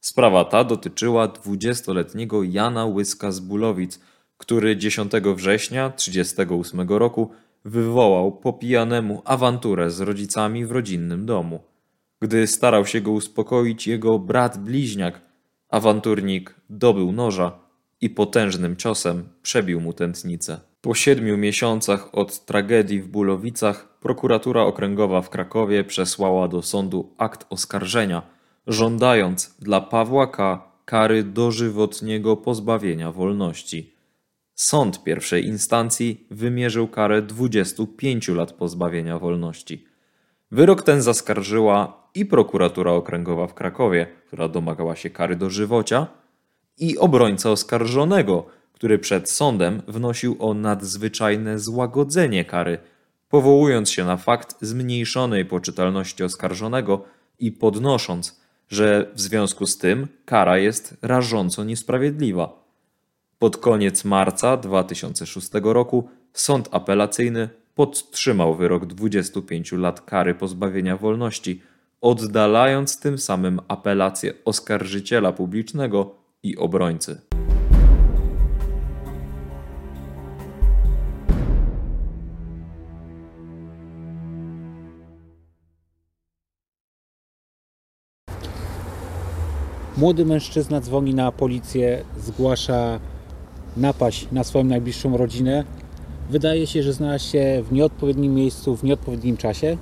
Sprawa 0.00 0.44
ta 0.44 0.64
dotyczyła 0.64 1.28
dwudziestoletniego 1.28 2.42
Jana 2.42 2.86
Łyska 2.86 3.32
z 3.32 3.40
Bulowic, 3.40 4.00
który 4.36 4.76
10 4.76 5.12
września 5.12 5.90
1938 5.90 6.88
roku 6.88 7.30
wywołał 7.64 8.32
po 8.32 8.52
pijanemu 8.52 9.22
awanturę 9.24 9.90
z 9.90 10.00
rodzicami 10.00 10.66
w 10.66 10.72
rodzinnym 10.72 11.26
domu. 11.26 11.60
Gdy 12.20 12.46
starał 12.46 12.86
się 12.86 13.00
go 13.00 13.10
uspokoić 13.10 13.86
jego 13.86 14.18
brat 14.18 14.58
bliźniak, 14.58 15.20
awanturnik 15.68 16.54
dobył 16.70 17.12
noża 17.12 17.58
i 18.00 18.10
potężnym 18.10 18.76
ciosem 18.76 19.28
przebił 19.42 19.80
mu 19.80 19.92
tętnicę. 19.92 20.60
Po 20.80 20.94
siedmiu 20.94 21.36
miesiącach 21.36 22.14
od 22.14 22.44
tragedii 22.44 23.00
w 23.00 23.08
Bulowicach 23.08 23.98
prokuratura 24.00 24.62
okręgowa 24.62 25.22
w 25.22 25.30
Krakowie 25.30 25.84
przesłała 25.84 26.48
do 26.48 26.62
sądu 26.62 27.14
akt 27.18 27.46
oskarżenia, 27.50 28.22
żądając 28.66 29.56
dla 29.58 29.80
Pawła 29.80 30.26
K. 30.26 30.72
kary 30.84 31.24
dożywotniego 31.24 32.36
pozbawienia 32.36 33.12
wolności. 33.12 33.95
Sąd 34.56 35.04
pierwszej 35.04 35.46
instancji 35.46 36.26
wymierzył 36.30 36.88
karę 36.88 37.22
25 37.22 38.28
lat 38.28 38.52
pozbawienia 38.52 39.18
wolności. 39.18 39.84
Wyrok 40.50 40.82
ten 40.82 41.02
zaskarżyła 41.02 42.08
i 42.14 42.26
prokuratura 42.26 42.92
okręgowa 42.92 43.46
w 43.46 43.54
Krakowie, 43.54 44.06
która 44.26 44.48
domagała 44.48 44.96
się 44.96 45.10
kary 45.10 45.36
dożywocia, 45.36 46.06
i 46.78 46.98
obrońca 46.98 47.50
oskarżonego, 47.50 48.46
który 48.72 48.98
przed 48.98 49.30
sądem 49.30 49.82
wnosił 49.88 50.36
o 50.38 50.54
nadzwyczajne 50.54 51.58
złagodzenie 51.58 52.44
kary, 52.44 52.78
powołując 53.28 53.90
się 53.90 54.04
na 54.04 54.16
fakt 54.16 54.56
zmniejszonej 54.60 55.44
poczytalności 55.44 56.24
oskarżonego 56.24 57.04
i 57.38 57.52
podnosząc, 57.52 58.40
że 58.68 59.10
w 59.14 59.20
związku 59.20 59.66
z 59.66 59.78
tym 59.78 60.08
kara 60.24 60.58
jest 60.58 60.96
rażąco 61.02 61.64
niesprawiedliwa. 61.64 62.65
Pod 63.38 63.56
koniec 63.56 64.04
marca 64.04 64.56
2006 64.56 65.50
roku 65.62 66.08
sąd 66.32 66.68
apelacyjny 66.72 67.48
podtrzymał 67.74 68.54
wyrok 68.54 68.86
25 68.86 69.72
lat 69.72 70.00
kary 70.00 70.34
pozbawienia 70.34 70.96
wolności, 70.96 71.62
oddalając 72.00 73.00
tym 73.00 73.18
samym 73.18 73.60
apelację 73.68 74.32
oskarżyciela 74.44 75.32
publicznego 75.32 76.14
i 76.42 76.56
obrońcy. 76.56 77.20
Młody 89.96 90.24
mężczyzna 90.24 90.80
dzwoni 90.80 91.14
na 91.14 91.32
policję, 91.32 92.04
zgłasza 92.18 93.00
napaść 93.76 94.28
na 94.32 94.44
swoją 94.44 94.64
najbliższą 94.64 95.16
rodzinę. 95.16 95.64
Wydaje 96.30 96.66
się, 96.66 96.82
że 96.82 96.92
znalazł 96.92 97.24
się 97.24 97.62
w 97.68 97.72
nieodpowiednim 97.72 98.34
miejscu, 98.34 98.76
w 98.76 98.84
nieodpowiednim 98.84 99.36
czasie. 99.36 99.76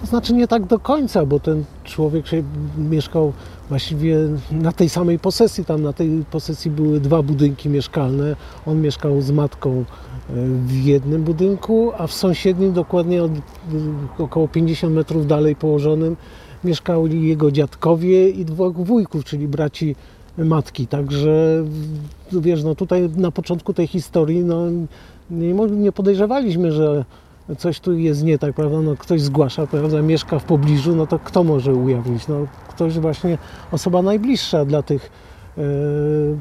To 0.00 0.06
znaczy 0.06 0.34
nie 0.34 0.48
tak 0.48 0.66
do 0.66 0.78
końca, 0.78 1.26
bo 1.26 1.40
ten 1.40 1.64
człowiek 1.84 2.26
się 2.26 2.42
mieszkał 2.78 3.32
właściwie 3.68 4.16
na 4.52 4.72
tej 4.72 4.88
samej 4.88 5.18
posesji. 5.18 5.64
Tam 5.64 5.82
na 5.82 5.92
tej 5.92 6.24
posesji 6.30 6.70
były 6.70 7.00
dwa 7.00 7.22
budynki 7.22 7.68
mieszkalne. 7.68 8.36
On 8.66 8.80
mieszkał 8.80 9.20
z 9.20 9.30
matką 9.30 9.70
e, 9.70 9.84
w 10.66 10.84
jednym 10.84 11.22
budynku, 11.22 11.92
a 11.98 12.06
w 12.06 12.12
sąsiednim, 12.12 12.72
dokładnie 12.72 13.22
od, 13.22 13.32
około 14.18 14.48
50 14.48 14.94
metrów 14.94 15.26
dalej 15.26 15.56
położonym, 15.56 16.16
mieszkali 16.64 17.28
jego 17.28 17.50
dziadkowie 17.50 18.28
i 18.30 18.44
dwóch 18.44 18.76
wujków, 18.76 19.24
czyli 19.24 19.48
braci 19.48 19.96
matki. 20.38 20.86
Także 20.86 21.64
wiesz, 22.32 22.64
no 22.64 22.74
tutaj 22.74 23.10
na 23.16 23.30
początku 23.30 23.74
tej 23.74 23.86
historii 23.86 24.44
no, 24.44 24.66
nie, 25.30 25.54
nie 25.54 25.92
podejrzewaliśmy, 25.92 26.72
że 26.72 27.04
coś 27.58 27.80
tu 27.80 27.92
jest 27.92 28.22
nie 28.22 28.38
tak, 28.38 28.54
prawda? 28.54 28.80
No, 28.80 28.96
ktoś 28.96 29.20
zgłasza, 29.22 29.66
prawda? 29.66 30.02
mieszka 30.02 30.38
w 30.38 30.44
pobliżu, 30.44 30.96
no 30.96 31.06
to 31.06 31.18
kto 31.18 31.44
może 31.44 31.74
ujawnić? 31.74 32.28
No, 32.28 32.46
ktoś 32.68 32.98
właśnie, 32.98 33.38
osoba 33.72 34.02
najbliższa 34.02 34.64
dla 34.64 34.82
tych, 34.82 35.10
yy, 35.56 36.36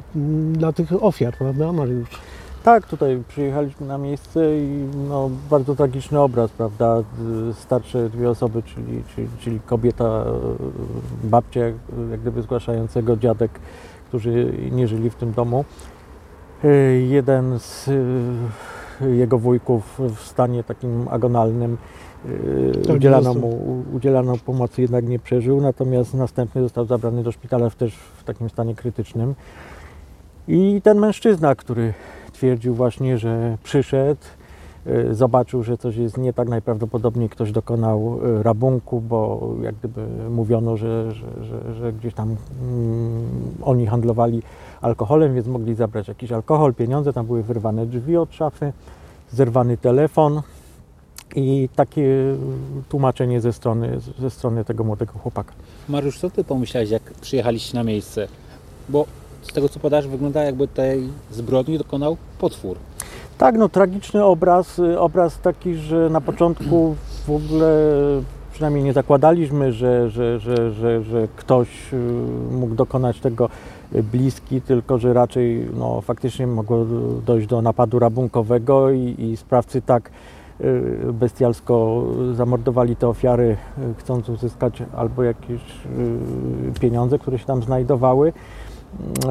dla 0.54 0.74
tych 0.74 1.04
ofiar, 1.04 1.38
prawda, 1.38 1.74
Mariusz? 1.74 2.10
Tak, 2.70 2.88
tutaj 2.88 3.24
przyjechaliśmy 3.28 3.88
na 3.88 3.98
miejsce 3.98 4.58
i 4.58 4.88
no, 5.10 5.30
bardzo 5.50 5.76
tragiczny 5.76 6.20
obraz, 6.20 6.52
prawda? 6.52 6.98
Starsze 7.54 8.10
dwie 8.10 8.30
osoby, 8.30 8.64
czyli, 8.64 9.04
czyli, 9.16 9.28
czyli 9.40 9.60
kobieta, 9.60 10.26
babcia, 11.24 11.60
jak 12.12 12.22
gdyby 12.22 12.42
zgłaszającego 12.42 13.18
dziadek, 13.18 13.52
którzy 14.08 14.54
nie 14.72 14.88
żyli 14.88 15.10
w 15.10 15.16
tym 15.16 15.34
domu. 15.34 15.66
Jeden 17.08 17.60
z 17.60 17.90
jego 19.02 19.38
wujków 19.38 20.00
w 20.16 20.20
stanie 20.20 20.64
takim 20.64 21.08
agonalnym 21.08 21.78
tak, 22.88 22.96
udzielano 22.96 23.34
mu 23.34 23.84
udzielano 23.94 24.38
pomocy, 24.46 24.82
jednak 24.82 25.08
nie 25.08 25.20
przeżył, 25.20 25.62
natomiast 25.62 26.14
następny 26.14 26.62
został 26.62 26.86
zabrany 26.86 27.24
do 27.24 27.32
szpitala 27.32 27.70
też 27.70 27.96
w 27.96 28.24
takim 28.24 28.50
stanie 28.50 28.76
krytycznym. 28.76 29.36
I 30.50 30.82
ten 30.84 31.00
mężczyzna, 31.00 31.56
który 31.56 31.94
twierdził 32.34 32.76
właśnie, 32.76 33.18
że 33.18 33.58
przyszedł, 33.64 34.22
y, 34.88 35.16
zobaczył, 35.16 35.64
że 35.64 35.78
coś 35.78 35.96
jest 35.96 36.18
nie 36.18 36.34
tak, 36.34 36.50
najprawdopodobniej 36.50 37.30
ktoś 37.30 37.52
dokonał 37.52 38.20
y, 38.40 38.44
rabunku, 38.44 39.02
bo 39.02 39.50
jak 39.62 39.76
gdyby 39.76 40.08
mówiono, 40.30 40.78
że, 40.78 41.12
że, 41.12 41.44
że, 41.44 41.76
że 41.76 41.94
gdzieś 41.94 42.14
tam 42.14 42.36
mm, 42.62 43.30
oni 43.62 43.86
handlowali 43.86 44.42
alkoholem, 44.82 45.36
więc 45.36 45.48
mogli 45.48 45.76
zabrać 45.76 46.08
jakiś 46.08 46.32
alkohol, 46.32 46.74
pieniądze, 46.74 47.14
tam 47.14 47.26
były 47.26 47.44
wyrwane 47.44 47.86
drzwi 47.86 48.18
od 48.18 48.34
szafy, 48.34 48.74
zerwany 49.32 49.78
telefon 49.78 50.42
i 51.36 51.70
takie 51.76 52.36
tłumaczenie 52.90 53.42
ze 53.42 53.54
strony, 53.54 54.00
ze 54.20 54.30
strony 54.30 54.66
tego 54.66 54.84
młodego 54.84 55.14
chłopaka. 55.14 55.54
Mariusz, 55.90 56.20
co 56.20 56.30
ty 56.30 56.44
pomyślałeś, 56.44 56.90
jak 56.90 57.04
przyjechaliście 57.04 57.78
na 57.78 57.84
miejsce? 57.84 58.28
Bo 58.90 59.06
z 59.42 59.54
tego 59.54 59.70
co 59.70 59.80
podasz, 59.80 60.08
wygląda 60.08 60.44
jakby 60.44 60.68
tej 60.68 61.10
zbrodni 61.32 61.78
dokonał 61.78 62.18
potwór. 62.40 62.78
Tak, 63.38 63.58
no 63.58 63.70
tragiczny 63.70 64.24
obraz, 64.24 64.82
obraz 64.98 65.40
taki, 65.40 65.76
że 65.76 66.10
na 66.10 66.22
początku 66.22 66.96
w 67.28 67.30
ogóle 67.30 67.72
przynajmniej 68.54 68.84
nie 68.84 68.94
zakładaliśmy, 68.94 69.74
że, 69.74 70.10
że, 70.10 70.40
że, 70.40 70.72
że, 70.72 71.04
że 71.04 71.28
ktoś 71.36 71.94
y, 71.94 71.98
mógł 72.52 72.76
dokonać 72.76 73.20
tego 73.20 73.50
bliski, 73.92 74.62
tylko 74.62 74.98
że 74.98 75.14
raczej 75.14 75.68
no, 75.74 76.02
faktycznie 76.02 76.48
mogło 76.48 76.86
dojść 77.26 77.48
do 77.48 77.62
napadu 77.62 78.00
rabunkowego 78.00 78.92
i, 78.92 79.16
i 79.18 79.38
sprawcy 79.38 79.82
tak 79.82 80.12
y, 80.62 81.14
bestialsko 81.14 82.06
zamordowali 82.34 82.96
te 82.96 83.08
ofiary, 83.08 83.58
y, 83.78 83.94
chcąc 83.98 84.30
uzyskać 84.30 84.84
albo 84.96 85.24
jakieś 85.24 85.62
y, 86.76 86.80
pieniądze, 86.80 87.20
które 87.20 87.40
się 87.40 87.46
tam 87.46 87.64
znajdowały, 87.64 88.34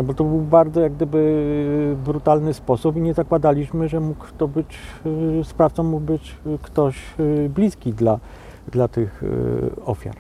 bo 0.05 0.15
to 0.15 0.25
był 0.25 0.41
bardzo 0.41 0.81
jak 0.81 0.95
gdyby 0.95 1.97
brutalny 2.05 2.55
sposób 2.55 2.97
i 2.97 3.01
nie 3.01 3.15
zakładaliśmy, 3.15 3.89
że 3.89 4.01
mógł 4.01 4.25
to 4.39 4.49
być, 4.49 4.67
y, 5.41 5.45
sprawcą 5.45 5.83
mógł 5.83 6.05
być 6.05 6.37
ktoś 6.63 6.97
y, 7.21 7.51
bliski 7.55 7.93
dla, 7.93 8.19
dla 8.73 8.89
tych 8.89 9.23
y, 9.23 9.85
ofiar. 9.85 10.17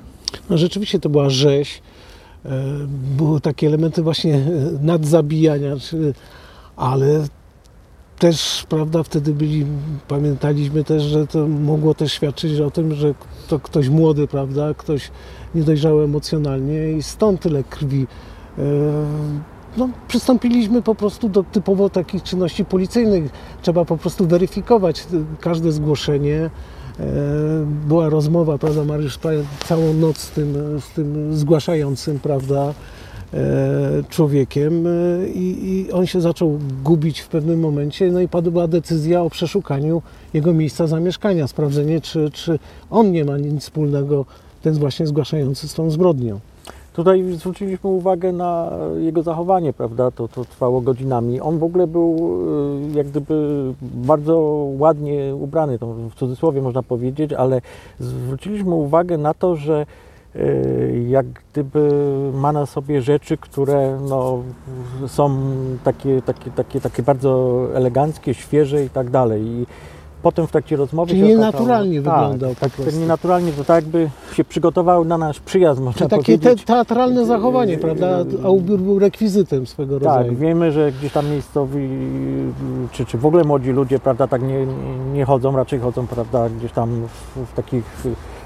No 0.51 0.59
rzeczywiście 0.59 1.01
to 1.01 1.09
była 1.09 1.31
rzeź. 1.31 1.83
Były 3.16 3.40
takie 3.40 3.66
elementy 3.66 4.03
właśnie 4.03 4.40
nadzabijania, 4.81 5.74
ale 6.77 7.24
też, 8.18 8.66
prawda, 8.68 9.03
wtedy 9.03 9.35
byli, 9.35 9.66
pamiętaliśmy 10.09 10.85
też, 10.85 11.03
że 11.03 11.27
to 11.27 11.46
mogło 11.46 11.94
też 11.94 12.12
świadczyć 12.12 12.61
o 12.61 12.70
tym, 12.70 12.94
że 12.94 13.14
to 13.48 13.61
ktoś 13.61 13.88
młody, 13.88 14.27
prawda, 14.27 14.74
ktoś 14.74 15.11
niedojrzały 15.55 16.05
emocjonalnie 16.05 16.92
i 16.92 17.03
stąd 17.03 17.40
tyle 17.40 17.64
krwi. 17.64 18.07
E, 18.59 18.62
No, 19.77 19.88
przystąpiliśmy 20.09 20.83
po 20.83 20.94
prostu 20.94 21.29
do 21.29 21.42
typowo 21.42 21.90
takich 21.90 22.23
czynności 22.23 22.64
policyjnych. 22.64 23.33
Trzeba 23.62 23.85
po 23.85 23.97
prostu 23.97 24.27
weryfikować 24.27 25.01
y, 25.01 25.05
każde 25.40 25.73
zgłoszenie. 25.73 26.37
E, 26.37 26.51
Była 27.88 28.09
rozmowa, 28.09 28.59
prawda, 28.59 28.85
Mariusz 28.85 29.18
całą 29.66 29.94
noc 29.94 30.18
z 30.18 30.31
tym, 30.31 30.55
z 30.81 30.94
tym 30.94 31.37
zgłaszającym, 31.37 32.18
prawda, 32.18 32.75
człowiekiem 34.09 34.85
i, 35.35 35.87
i 35.87 35.92
on 35.92 36.07
się 36.07 36.21
zaczął 36.21 36.59
gubić 36.85 37.21
w 37.21 37.29
pewnym 37.29 37.61
momencie, 37.61 38.11
no 38.11 38.21
i 38.21 38.29
padła 38.29 38.68
decyzja 38.68 39.23
o 39.23 39.31
przeszukaniu 39.31 40.03
jego 40.35 40.53
miejsca 40.53 40.87
zamieszkania, 40.87 41.47
sprawdzenie, 41.47 42.01
czy, 42.01 42.31
czy 42.31 42.59
on 42.90 43.12
nie 43.12 43.25
ma 43.25 43.38
nic 43.38 43.62
wspólnego, 43.62 44.25
ten 44.62 44.75
właśnie 44.75 45.07
zgłaszający 45.07 45.68
z 45.68 45.75
tą 45.75 45.90
zbrodnią. 45.90 46.40
Tutaj 46.98 47.32
zwróciliśmy 47.32 47.90
uwagę 47.90 48.32
na 48.32 48.70
jego 48.98 49.22
zachowanie, 49.22 49.72
prawda? 49.72 50.11
To, 50.11 50.28
to 50.28 50.44
trwało 50.44 50.80
godzinami. 50.80 51.40
On 51.40 51.58
w 51.58 51.62
ogóle 51.62 51.87
był 51.87 52.16
y, 52.92 52.96
jak 52.96 53.06
gdyby 53.06 53.34
bardzo 53.82 54.38
ładnie 54.78 55.34
ubrany, 55.34 55.78
to 55.78 55.87
w 55.87 56.14
cudzysłowie 56.14 56.62
można 56.62 56.82
powiedzieć, 56.82 57.32
ale 57.32 57.61
zwróciliśmy 58.00 58.74
uwagę 58.74 59.18
na 59.18 59.34
to, 59.34 59.56
że 59.56 59.87
y, 60.37 61.04
jak 61.08 61.26
gdyby 61.26 61.90
ma 62.34 62.52
na 62.52 62.66
sobie 62.66 63.02
rzeczy, 63.02 63.37
które 63.37 63.98
no, 64.08 64.42
są 65.06 65.38
takie, 65.84 66.22
takie, 66.22 66.50
takie, 66.50 66.80
takie 66.80 67.02
bardzo 67.02 67.62
eleganckie, 67.74 68.34
świeże 68.34 68.84
i 68.84 68.90
tak 68.90 69.11
dalej. 69.11 69.42
I 69.42 69.66
potem 70.22 70.46
w 70.46 70.50
trakcie 70.50 70.76
rozmowy 70.76 71.09
Czyli 71.11 71.20
się 71.20 71.28
nienaturalnie 71.28 72.00
okazało- 72.00 72.22
wyglądał 72.22 72.50
po 72.50 72.54
tak, 72.54 72.61
tak, 72.61 72.72
prostu. 72.72 72.92
tak 72.92 73.00
nienaturalnie, 73.00 73.52
to 73.52 73.64
tak 73.64 73.85
jakby 73.85 74.11
się 74.33 74.44
przygotował 74.44 75.04
na 75.04 75.18
nasz 75.18 75.40
przyjazd, 75.40 75.81
można 75.81 75.98
Czy 76.07 76.09
takie 76.16 76.38
te, 76.38 76.57
teatralne 76.57 77.26
zachowanie, 77.26 77.78
prawda? 77.78 78.24
A 78.44 78.48
ubiór 78.48 78.81
był 78.81 78.98
rekwizytem 78.98 79.66
swego 79.66 80.00
Tak, 80.00 80.02
rodzaju. 80.07 80.37
wiemy, 80.37 80.72
że 80.72 80.92
gdzieś 80.92 81.12
tam 81.12 81.31
miejscowi, 81.31 81.88
czy, 82.92 83.07
czy 83.07 83.18
w 83.18 83.26
ogóle 83.26 83.44
młodzi 83.44 83.70
ludzie, 83.70 83.98
prawda, 83.98 84.26
tak 84.26 84.42
nie, 84.42 84.66
nie 85.12 85.24
chodzą, 85.24 85.57
raczej 85.57 85.81
chodzą, 85.81 86.07
prawda, 86.07 86.48
gdzieś 86.48 86.72
tam 86.72 87.02
w, 87.37 87.40
w 87.46 87.54
takich 87.54 87.85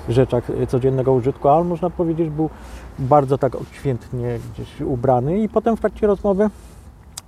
rzeczach 0.09 0.45
codziennego 0.69 1.13
użytku, 1.13 1.49
ale 1.49 1.65
można 1.65 1.91
powiedzieć, 1.91 2.31
był 2.31 2.51
bardzo 2.99 3.39
tak 3.39 3.55
odświętnie 3.55 4.39
gdzieś 4.55 4.81
ubrany 4.81 5.39
i 5.43 5.49
potem 5.49 5.77
w 5.77 5.81
trakcie 5.81 6.07
rozmowy 6.07 6.51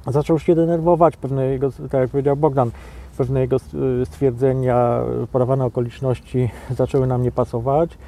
zaczął 0.06 0.38
się 0.38 0.54
denerwować, 0.54 1.16
pewne 1.16 1.46
jego, 1.46 1.70
tak 1.90 2.00
jak 2.00 2.10
powiedział 2.10 2.36
Bogdan, 2.36 2.70
pewne 3.16 3.40
jego 3.40 3.56
y, 3.56 4.06
stwierdzenia, 4.06 5.00
podawane 5.32 5.64
okoliczności 5.64 6.50
zaczęły 6.78 7.06
nam 7.06 7.22
nie 7.22 7.32
pasować. 7.32 7.98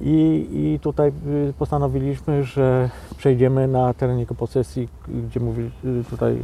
I, 0.00 0.46
I 0.52 0.78
tutaj 0.80 1.12
y, 1.48 1.52
postanowiliśmy, 1.58 2.44
że 2.44 2.90
przejdziemy 3.16 3.68
na 3.68 3.94
teren 3.94 4.18
jego 4.18 4.34
posesji, 4.34 4.88
gdzie 5.28 5.40
mówi, 5.40 5.70
y, 5.84 6.04
tutaj 6.10 6.38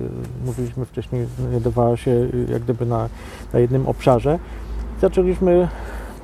mówiliśmy 0.47 0.85
wcześniej, 0.85 1.27
znajdowała 1.39 1.97
się 1.97 2.29
jak 2.49 2.63
gdyby 2.63 2.87
na, 2.87 3.09
na 3.53 3.59
jednym 3.59 3.89
obszarze. 3.89 4.39
Zaczęliśmy 5.01 5.69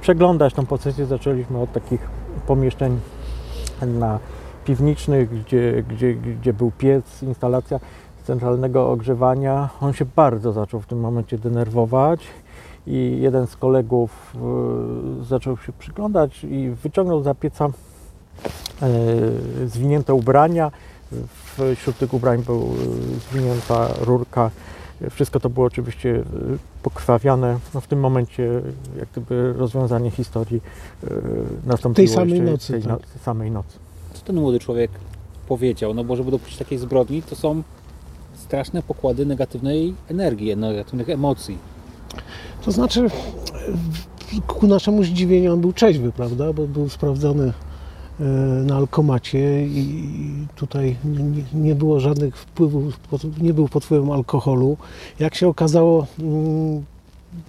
przeglądać 0.01 0.55
tą 0.55 0.67
posesję, 0.67 1.07
zaczęliśmy 1.07 1.59
od 1.59 1.73
takich 1.73 2.09
pomieszczeń 2.47 3.01
na 3.87 4.19
piwnicznych, 4.65 5.43
gdzie, 5.43 5.83
gdzie, 5.89 6.15
gdzie 6.15 6.53
był 6.53 6.71
piec, 6.79 7.23
instalacja 7.23 7.81
centralnego 8.27 8.91
ogrzewania. 8.91 9.69
On 9.81 9.93
się 9.93 10.05
bardzo 10.17 10.53
zaczął 10.53 10.81
w 10.81 10.87
tym 10.87 11.01
momencie 11.01 11.39
denerwować 11.39 12.21
i 12.87 13.19
jeden 13.21 13.47
z 13.47 13.57
kolegów 13.57 14.37
y, 15.21 15.25
zaczął 15.25 15.57
się 15.57 15.73
przyglądać 15.73 16.45
i 16.45 16.71
wyciągnął 16.83 17.23
za 17.23 17.35
pieca 17.35 17.67
y, 17.67 17.71
zwinięte 19.69 20.15
ubrania. 20.15 20.71
Wśród 21.77 21.99
tych 21.99 22.15
ubrań 22.15 22.43
był 22.43 22.63
y, 22.63 23.21
zwinięta 23.31 23.89
rurka. 24.01 24.51
Wszystko 25.11 25.41
to 25.41 25.51
było 25.51 25.67
oczywiście 25.67 26.23
pokrwawiane. 26.83 27.59
No 27.75 27.81
w 27.81 27.87
tym 27.87 28.01
momencie 28.01 28.63
jak 28.99 29.09
gdyby 29.13 29.53
rozwiązanie 29.53 30.11
historii 30.11 30.61
nastąpiło 31.67 32.09
samej 32.09 32.31
jeszcze 32.31 32.51
nocy, 32.51 32.73
tej 32.73 32.83
tak. 32.83 32.91
no, 32.91 32.99
samej 33.25 33.51
nocy. 33.51 33.79
Co 34.13 34.25
ten 34.25 34.37
młody 34.37 34.59
człowiek 34.59 34.91
powiedział? 35.49 35.95
No 35.95 36.05
bo 36.05 36.17
żeby 36.17 36.31
dopuścić 36.31 36.59
takiej 36.59 36.79
zbrodni, 36.79 37.23
to 37.23 37.37
są 37.37 37.63
straszne 38.47 38.83
pokłady 38.83 39.27
negatywnej 39.27 39.95
energii, 40.09 40.57
negatywnych 40.57 41.09
emocji. 41.11 41.59
To 42.65 42.73
znaczy, 42.73 43.07
ku 44.47 44.67
naszemu 44.67 45.05
zdziwieniu 45.05 45.53
on 45.53 45.61
był 45.61 45.73
trzeźwy, 45.73 46.13
prawda? 46.13 46.53
Bo 46.53 46.67
był 46.67 46.89
sprawdzony 46.89 47.53
e, 48.21 48.25
na 48.67 48.77
alkomacie 48.77 49.67
i 49.67 50.47
tutaj 50.55 50.97
nie, 51.55 51.75
było 51.75 52.01
żadnych 52.01 52.39
wpływów, 52.39 53.01
nie 53.41 53.55
był 53.55 53.69
pod 53.69 53.85
wpływem 53.85 54.11
alkoholu. 54.11 54.77
Jak 55.19 55.35
się 55.35 55.49
okazało, 55.49 56.07
mm, 56.19 56.85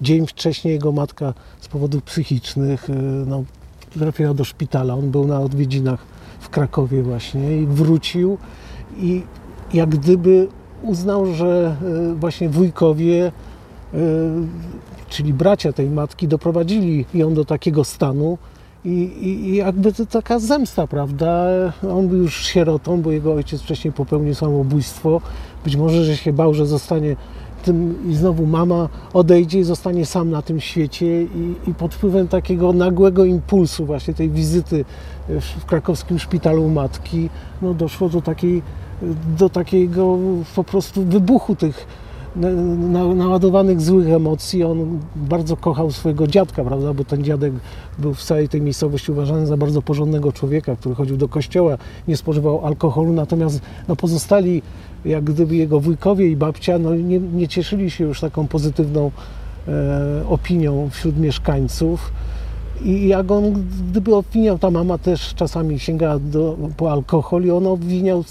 dzień 0.02 0.28
wcześniej 0.28 0.74
jego 0.74 0.92
matka 0.92 1.34
z 1.62 1.68
powodów 1.68 2.04
psychicznych 2.04 2.90
e, 2.90 2.94
no, 3.28 3.44
trafiła 3.94 4.34
do 4.34 4.44
szpitala. 4.44 4.94
On 4.94 5.12
był 5.12 5.28
na 5.28 5.40
odwiedzinach 5.40 6.00
w 6.40 6.50
Krakowie 6.50 7.04
właśnie 7.04 7.62
i 7.62 7.66
wrócił 7.66 8.38
i 8.98 9.24
jak 9.74 9.90
gdyby 9.90 10.48
uznał, 10.84 11.26
że 11.34 11.76
e, 12.12 12.16
właśnie 12.16 12.50
wujkowie 12.50 13.32
e, 13.94 13.98
czyli 15.10 15.34
bracia 15.34 15.74
tej 15.74 15.90
matki, 15.90 16.28
doprowadzili 16.28 17.06
ją 17.14 17.34
do 17.34 17.46
takiego 17.46 17.84
stanu 17.84 18.38
i, 18.86 18.90
i, 19.22 19.56
jakby 19.56 19.94
to 19.94 20.06
taka 20.06 20.40
zemsta, 20.40 20.88
prawda? 20.88 21.48
On 21.92 22.08
był 22.08 22.18
już 22.18 22.46
sierotą, 22.46 23.02
bo 23.02 23.12
jego 23.12 23.34
ojciec 23.34 23.62
wcześniej 23.62 23.94
popełnił 23.94 24.36
samobójstwo. 24.36 25.22
Być 25.64 25.76
może, 25.76 26.04
że 26.04 26.18
się 26.18 26.34
bał, 26.34 26.54
że 26.54 26.66
zostanie 26.66 27.16
tym 27.64 27.96
i 28.10 28.16
znowu 28.16 28.46
mama 28.46 28.90
odejdzie 29.14 29.60
i 29.60 29.64
zostanie 29.64 30.06
sam 30.06 30.30
na 30.30 30.42
tym 30.42 30.60
świecie 30.60 31.24
i, 31.24 31.56
i 31.68 31.74
pod 31.74 31.96
wpływem 31.96 32.28
takiego 32.28 32.74
nagłego 32.74 33.26
impulsu 33.26 33.86
właśnie 33.86 34.14
tej 34.14 34.30
wizyty 34.30 34.86
w, 35.30 35.42
w 35.42 35.66
krakowskim 35.66 36.20
szpitalu 36.20 36.70
matki, 36.70 37.30
no 37.62 37.74
doszło 37.74 38.10
do 38.10 38.22
takiej 38.22 38.62
do 39.38 39.50
takiego 39.50 40.18
po 40.56 40.64
prostu 40.64 41.04
wybuchu 41.04 41.56
tych 41.56 41.88
na, 42.38 42.52
na, 42.52 43.16
naładowanych 43.16 43.82
złych 43.82 44.08
emocji. 44.08 44.64
On 44.64 45.00
bardzo 45.16 45.58
kochał 45.58 45.92
swojego 45.92 46.28
dziadka, 46.28 46.64
prawda? 46.64 46.94
Bo 46.94 47.04
ten 47.04 47.24
dziadek 47.24 47.54
był 48.00 48.14
w 48.14 48.24
całej 48.24 48.50
tej 48.50 48.62
miejscowości 48.62 49.12
uważany 49.12 49.48
za 49.48 49.58
bardzo 49.58 49.82
porządnego 49.82 50.32
człowieka, 50.32 50.76
który 50.76 50.96
chodził 50.96 51.18
do 51.18 51.28
kościoła, 51.28 51.78
nie 52.08 52.18
spożywał 52.18 52.66
alkoholu, 52.66 53.14
natomiast 53.14 53.62
no, 53.88 53.96
pozostali, 53.96 54.62
jak 55.06 55.24
gdyby 55.24 55.56
jego 55.56 55.80
wujkowie 55.80 56.28
i 56.28 56.36
babcia, 56.36 56.78
no, 56.78 56.96
nie, 56.96 57.20
nie 57.20 57.48
cieszyli 57.48 57.92
się 57.92 58.04
już 58.04 58.20
taką 58.20 58.48
pozytywną 58.48 59.12
e, 59.68 60.24
opinią 60.30 60.90
wśród 60.92 61.20
mieszkańców. 61.20 62.12
I 62.86 63.08
jak 63.08 63.32
on, 63.32 63.54
gdyby 63.90 64.16
obwiniał, 64.16 64.60
ta 64.60 64.72
mama 64.72 64.98
też 64.98 65.34
czasami 65.36 65.80
sięgała 65.80 66.20
do, 66.20 66.58
po 66.78 66.92
alkohol 66.92 67.44
i 67.44 67.52
on 67.52 67.68
obwiniał 67.68 68.24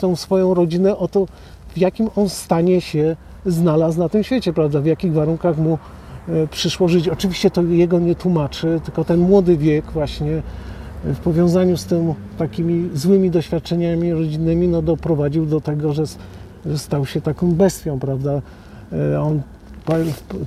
tą 0.00 0.16
swoją 0.16 0.54
rodzinę 0.54 0.96
o 0.96 1.08
to, 1.08 1.26
w 1.68 1.78
jakim 1.78 2.08
on 2.16 2.28
stanie 2.28 2.80
się 2.80 3.16
znalazł 3.46 3.98
na 3.98 4.08
tym 4.08 4.22
świecie, 4.22 4.52
prawda? 4.52 4.80
W 4.80 4.86
jakich 4.86 5.12
warunkach 5.12 5.58
mu 5.58 5.78
e, 6.28 6.46
przyszło 6.46 6.88
żyć. 6.88 7.08
Oczywiście 7.08 7.50
to 7.50 7.62
jego 7.62 7.98
nie 7.98 8.14
tłumaczy, 8.14 8.80
tylko 8.84 9.04
ten 9.04 9.20
młody 9.20 9.56
wiek 9.56 9.84
właśnie 9.92 10.42
e, 11.04 11.14
w 11.14 11.18
powiązaniu 11.18 11.76
z 11.76 11.84
tym 11.84 12.14
takimi 12.38 12.90
złymi 12.94 13.30
doświadczeniami 13.30 14.12
rodzinnymi, 14.12 14.68
no 14.68 14.82
doprowadził 14.82 15.46
do 15.46 15.60
tego, 15.60 15.92
że, 15.92 16.04
że 16.66 16.78
stał 16.78 17.06
się 17.06 17.20
taką 17.20 17.52
bestią, 17.52 17.98
prawda? 17.98 18.42
E, 18.92 19.20
On 19.20 19.40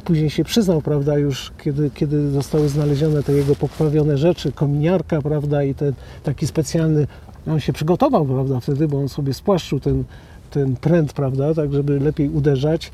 później 0.03 0.29
się 0.29 0.43
przyznał, 0.43 0.81
prawda, 0.81 1.17
już 1.17 1.51
kiedy, 1.63 1.89
kiedy 1.89 2.31
zostały 2.31 2.69
znalezione 2.69 3.23
te 3.23 3.33
jego 3.33 3.55
poprawione 3.55 4.17
rzeczy, 4.17 4.51
kominiarka, 4.51 5.21
prawda, 5.21 5.63
i 5.63 5.75
ten 5.75 5.93
taki 6.23 6.47
specjalny, 6.47 7.07
on 7.47 7.59
się 7.59 7.73
przygotował, 7.73 8.25
prawda, 8.25 8.59
wtedy, 8.59 8.87
bo 8.87 8.99
on 8.99 9.09
sobie 9.09 9.33
spłaszczył 9.33 9.79
ten, 9.79 10.03
ten 10.51 10.75
pręt, 10.75 11.13
prawda, 11.13 11.53
tak 11.53 11.73
żeby 11.73 11.99
lepiej 11.99 12.29
uderzać, 12.29 12.91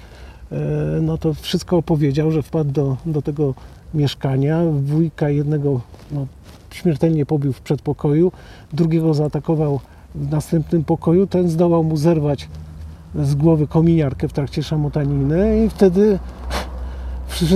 e, 0.51 0.57
no 1.01 1.17
to 1.17 1.33
wszystko 1.33 1.77
opowiedział, 1.77 2.31
że 2.31 2.41
wpadł 2.41 2.71
do, 2.71 2.97
do 3.05 3.21
tego 3.21 3.53
mieszkania, 3.93 4.63
wujka 4.83 5.29
jednego 5.29 5.81
no, 6.11 6.27
śmiertelnie 6.71 7.25
pobił 7.25 7.53
w 7.53 7.61
przedpokoju, 7.61 8.31
drugiego 8.73 9.13
zaatakował 9.13 9.79
w 10.15 10.31
następnym 10.31 10.83
pokoju, 10.83 11.27
ten 11.27 11.49
zdołał 11.49 11.83
mu 11.83 11.97
zerwać 11.97 12.47
z 13.15 13.35
głowy 13.35 13.67
kominiarkę 13.67 14.27
w 14.27 14.33
trakcie 14.33 14.63
szamotaniny 14.63 15.65
i 15.65 15.69
wtedy 15.69 16.19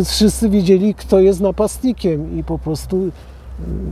wszyscy, 0.03 0.49
wiedzieli, 0.49 0.93
kto 0.93 1.19
jest 1.19 1.41
napastnikiem 1.41 2.39
i 2.39 2.43
po 2.43 2.59
prostu, 2.59 2.97
y, 2.97 3.11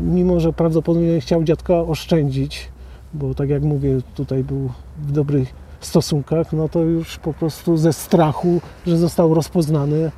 mimo 0.04 0.40
że 0.40 0.54
prawdopodobnie 0.54 1.22
chciał 1.22 1.44
dziadka 1.44 1.74
oszczędzić, 1.74 2.70
bo 3.14 3.34
tak 3.36 3.50
jak 3.50 3.64
mówię, 3.64 3.98
tutaj 4.16 4.44
był 4.44 4.70
w 4.98 5.12
dobrych 5.12 5.54
stosunkach, 5.80 6.54
no 6.54 6.70
to 6.70 6.80
już 6.80 7.18
po 7.18 7.34
prostu 7.34 7.78
ze 7.78 7.94
strachu, 7.94 8.62
że 8.88 8.98
został 8.98 9.34
rozpoznany, 9.34 10.12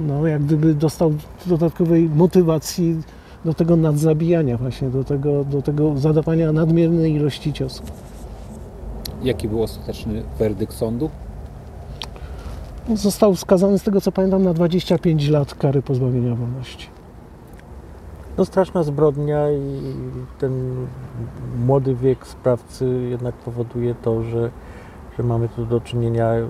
no 0.00 0.26
jak 0.26 0.44
gdyby 0.44 0.74
dostał 0.74 1.14
dodatkowej 1.46 2.08
motywacji 2.08 3.02
do 3.44 3.54
tego 3.54 3.76
nadzabijania 3.76 4.56
właśnie, 4.56 4.88
do 4.88 5.04
tego, 5.04 5.44
do 5.44 5.62
tego 5.62 5.98
zadawania 5.98 6.52
nadmiernej 6.52 7.12
ilości 7.12 7.52
ciosów. 7.52 8.15
Jaki 9.22 9.48
był 9.48 9.62
ostateczny 9.62 10.22
werdykt 10.38 10.72
sądu? 10.72 11.10
Został 12.94 13.36
skazany, 13.36 13.78
z 13.78 13.82
tego 13.82 14.00
co 14.00 14.12
pamiętam, 14.12 14.42
na 14.42 14.54
25 14.54 15.28
lat 15.28 15.54
kary 15.54 15.82
pozbawienia 15.82 16.34
wolności. 16.34 16.88
No 18.38 18.44
straszna 18.44 18.82
zbrodnia 18.82 19.50
i 19.50 19.94
ten 20.38 20.86
młody 21.66 21.94
wiek 21.94 22.26
sprawcy 22.26 23.06
jednak 23.10 23.34
powoduje 23.34 23.94
to, 23.94 24.22
że, 24.22 24.50
że 25.18 25.22
mamy 25.22 25.48
tu 25.48 25.66
do 25.66 25.80
czynienia 25.80 26.34
y, 26.34 26.46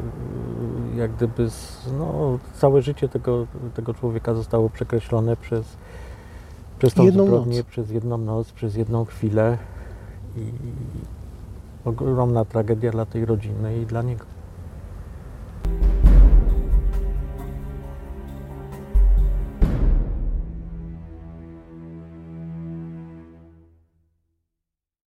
jak 0.96 1.12
gdyby 1.12 1.50
z, 1.50 1.78
no, 1.98 2.38
całe 2.54 2.82
życie 2.82 3.08
tego, 3.08 3.46
tego 3.74 3.94
człowieka 3.94 4.34
zostało 4.34 4.70
przekreślone 4.70 5.36
przez, 5.36 5.66
przez 6.78 6.94
tą 6.94 7.04
Jedną 7.04 7.26
zbrodnię, 7.26 7.58
noc. 7.58 7.66
przez 7.66 7.90
jedną 7.90 8.18
noc, 8.18 8.52
przez 8.52 8.76
jedną 8.76 9.04
chwilę 9.04 9.58
i 10.36 10.52
ogromna 11.86 12.44
tragedia 12.44 12.90
dla 12.90 13.06
tej 13.06 13.24
rodziny 13.24 13.78
i 13.78 13.86
dla 13.86 14.02
niego. 14.02 14.35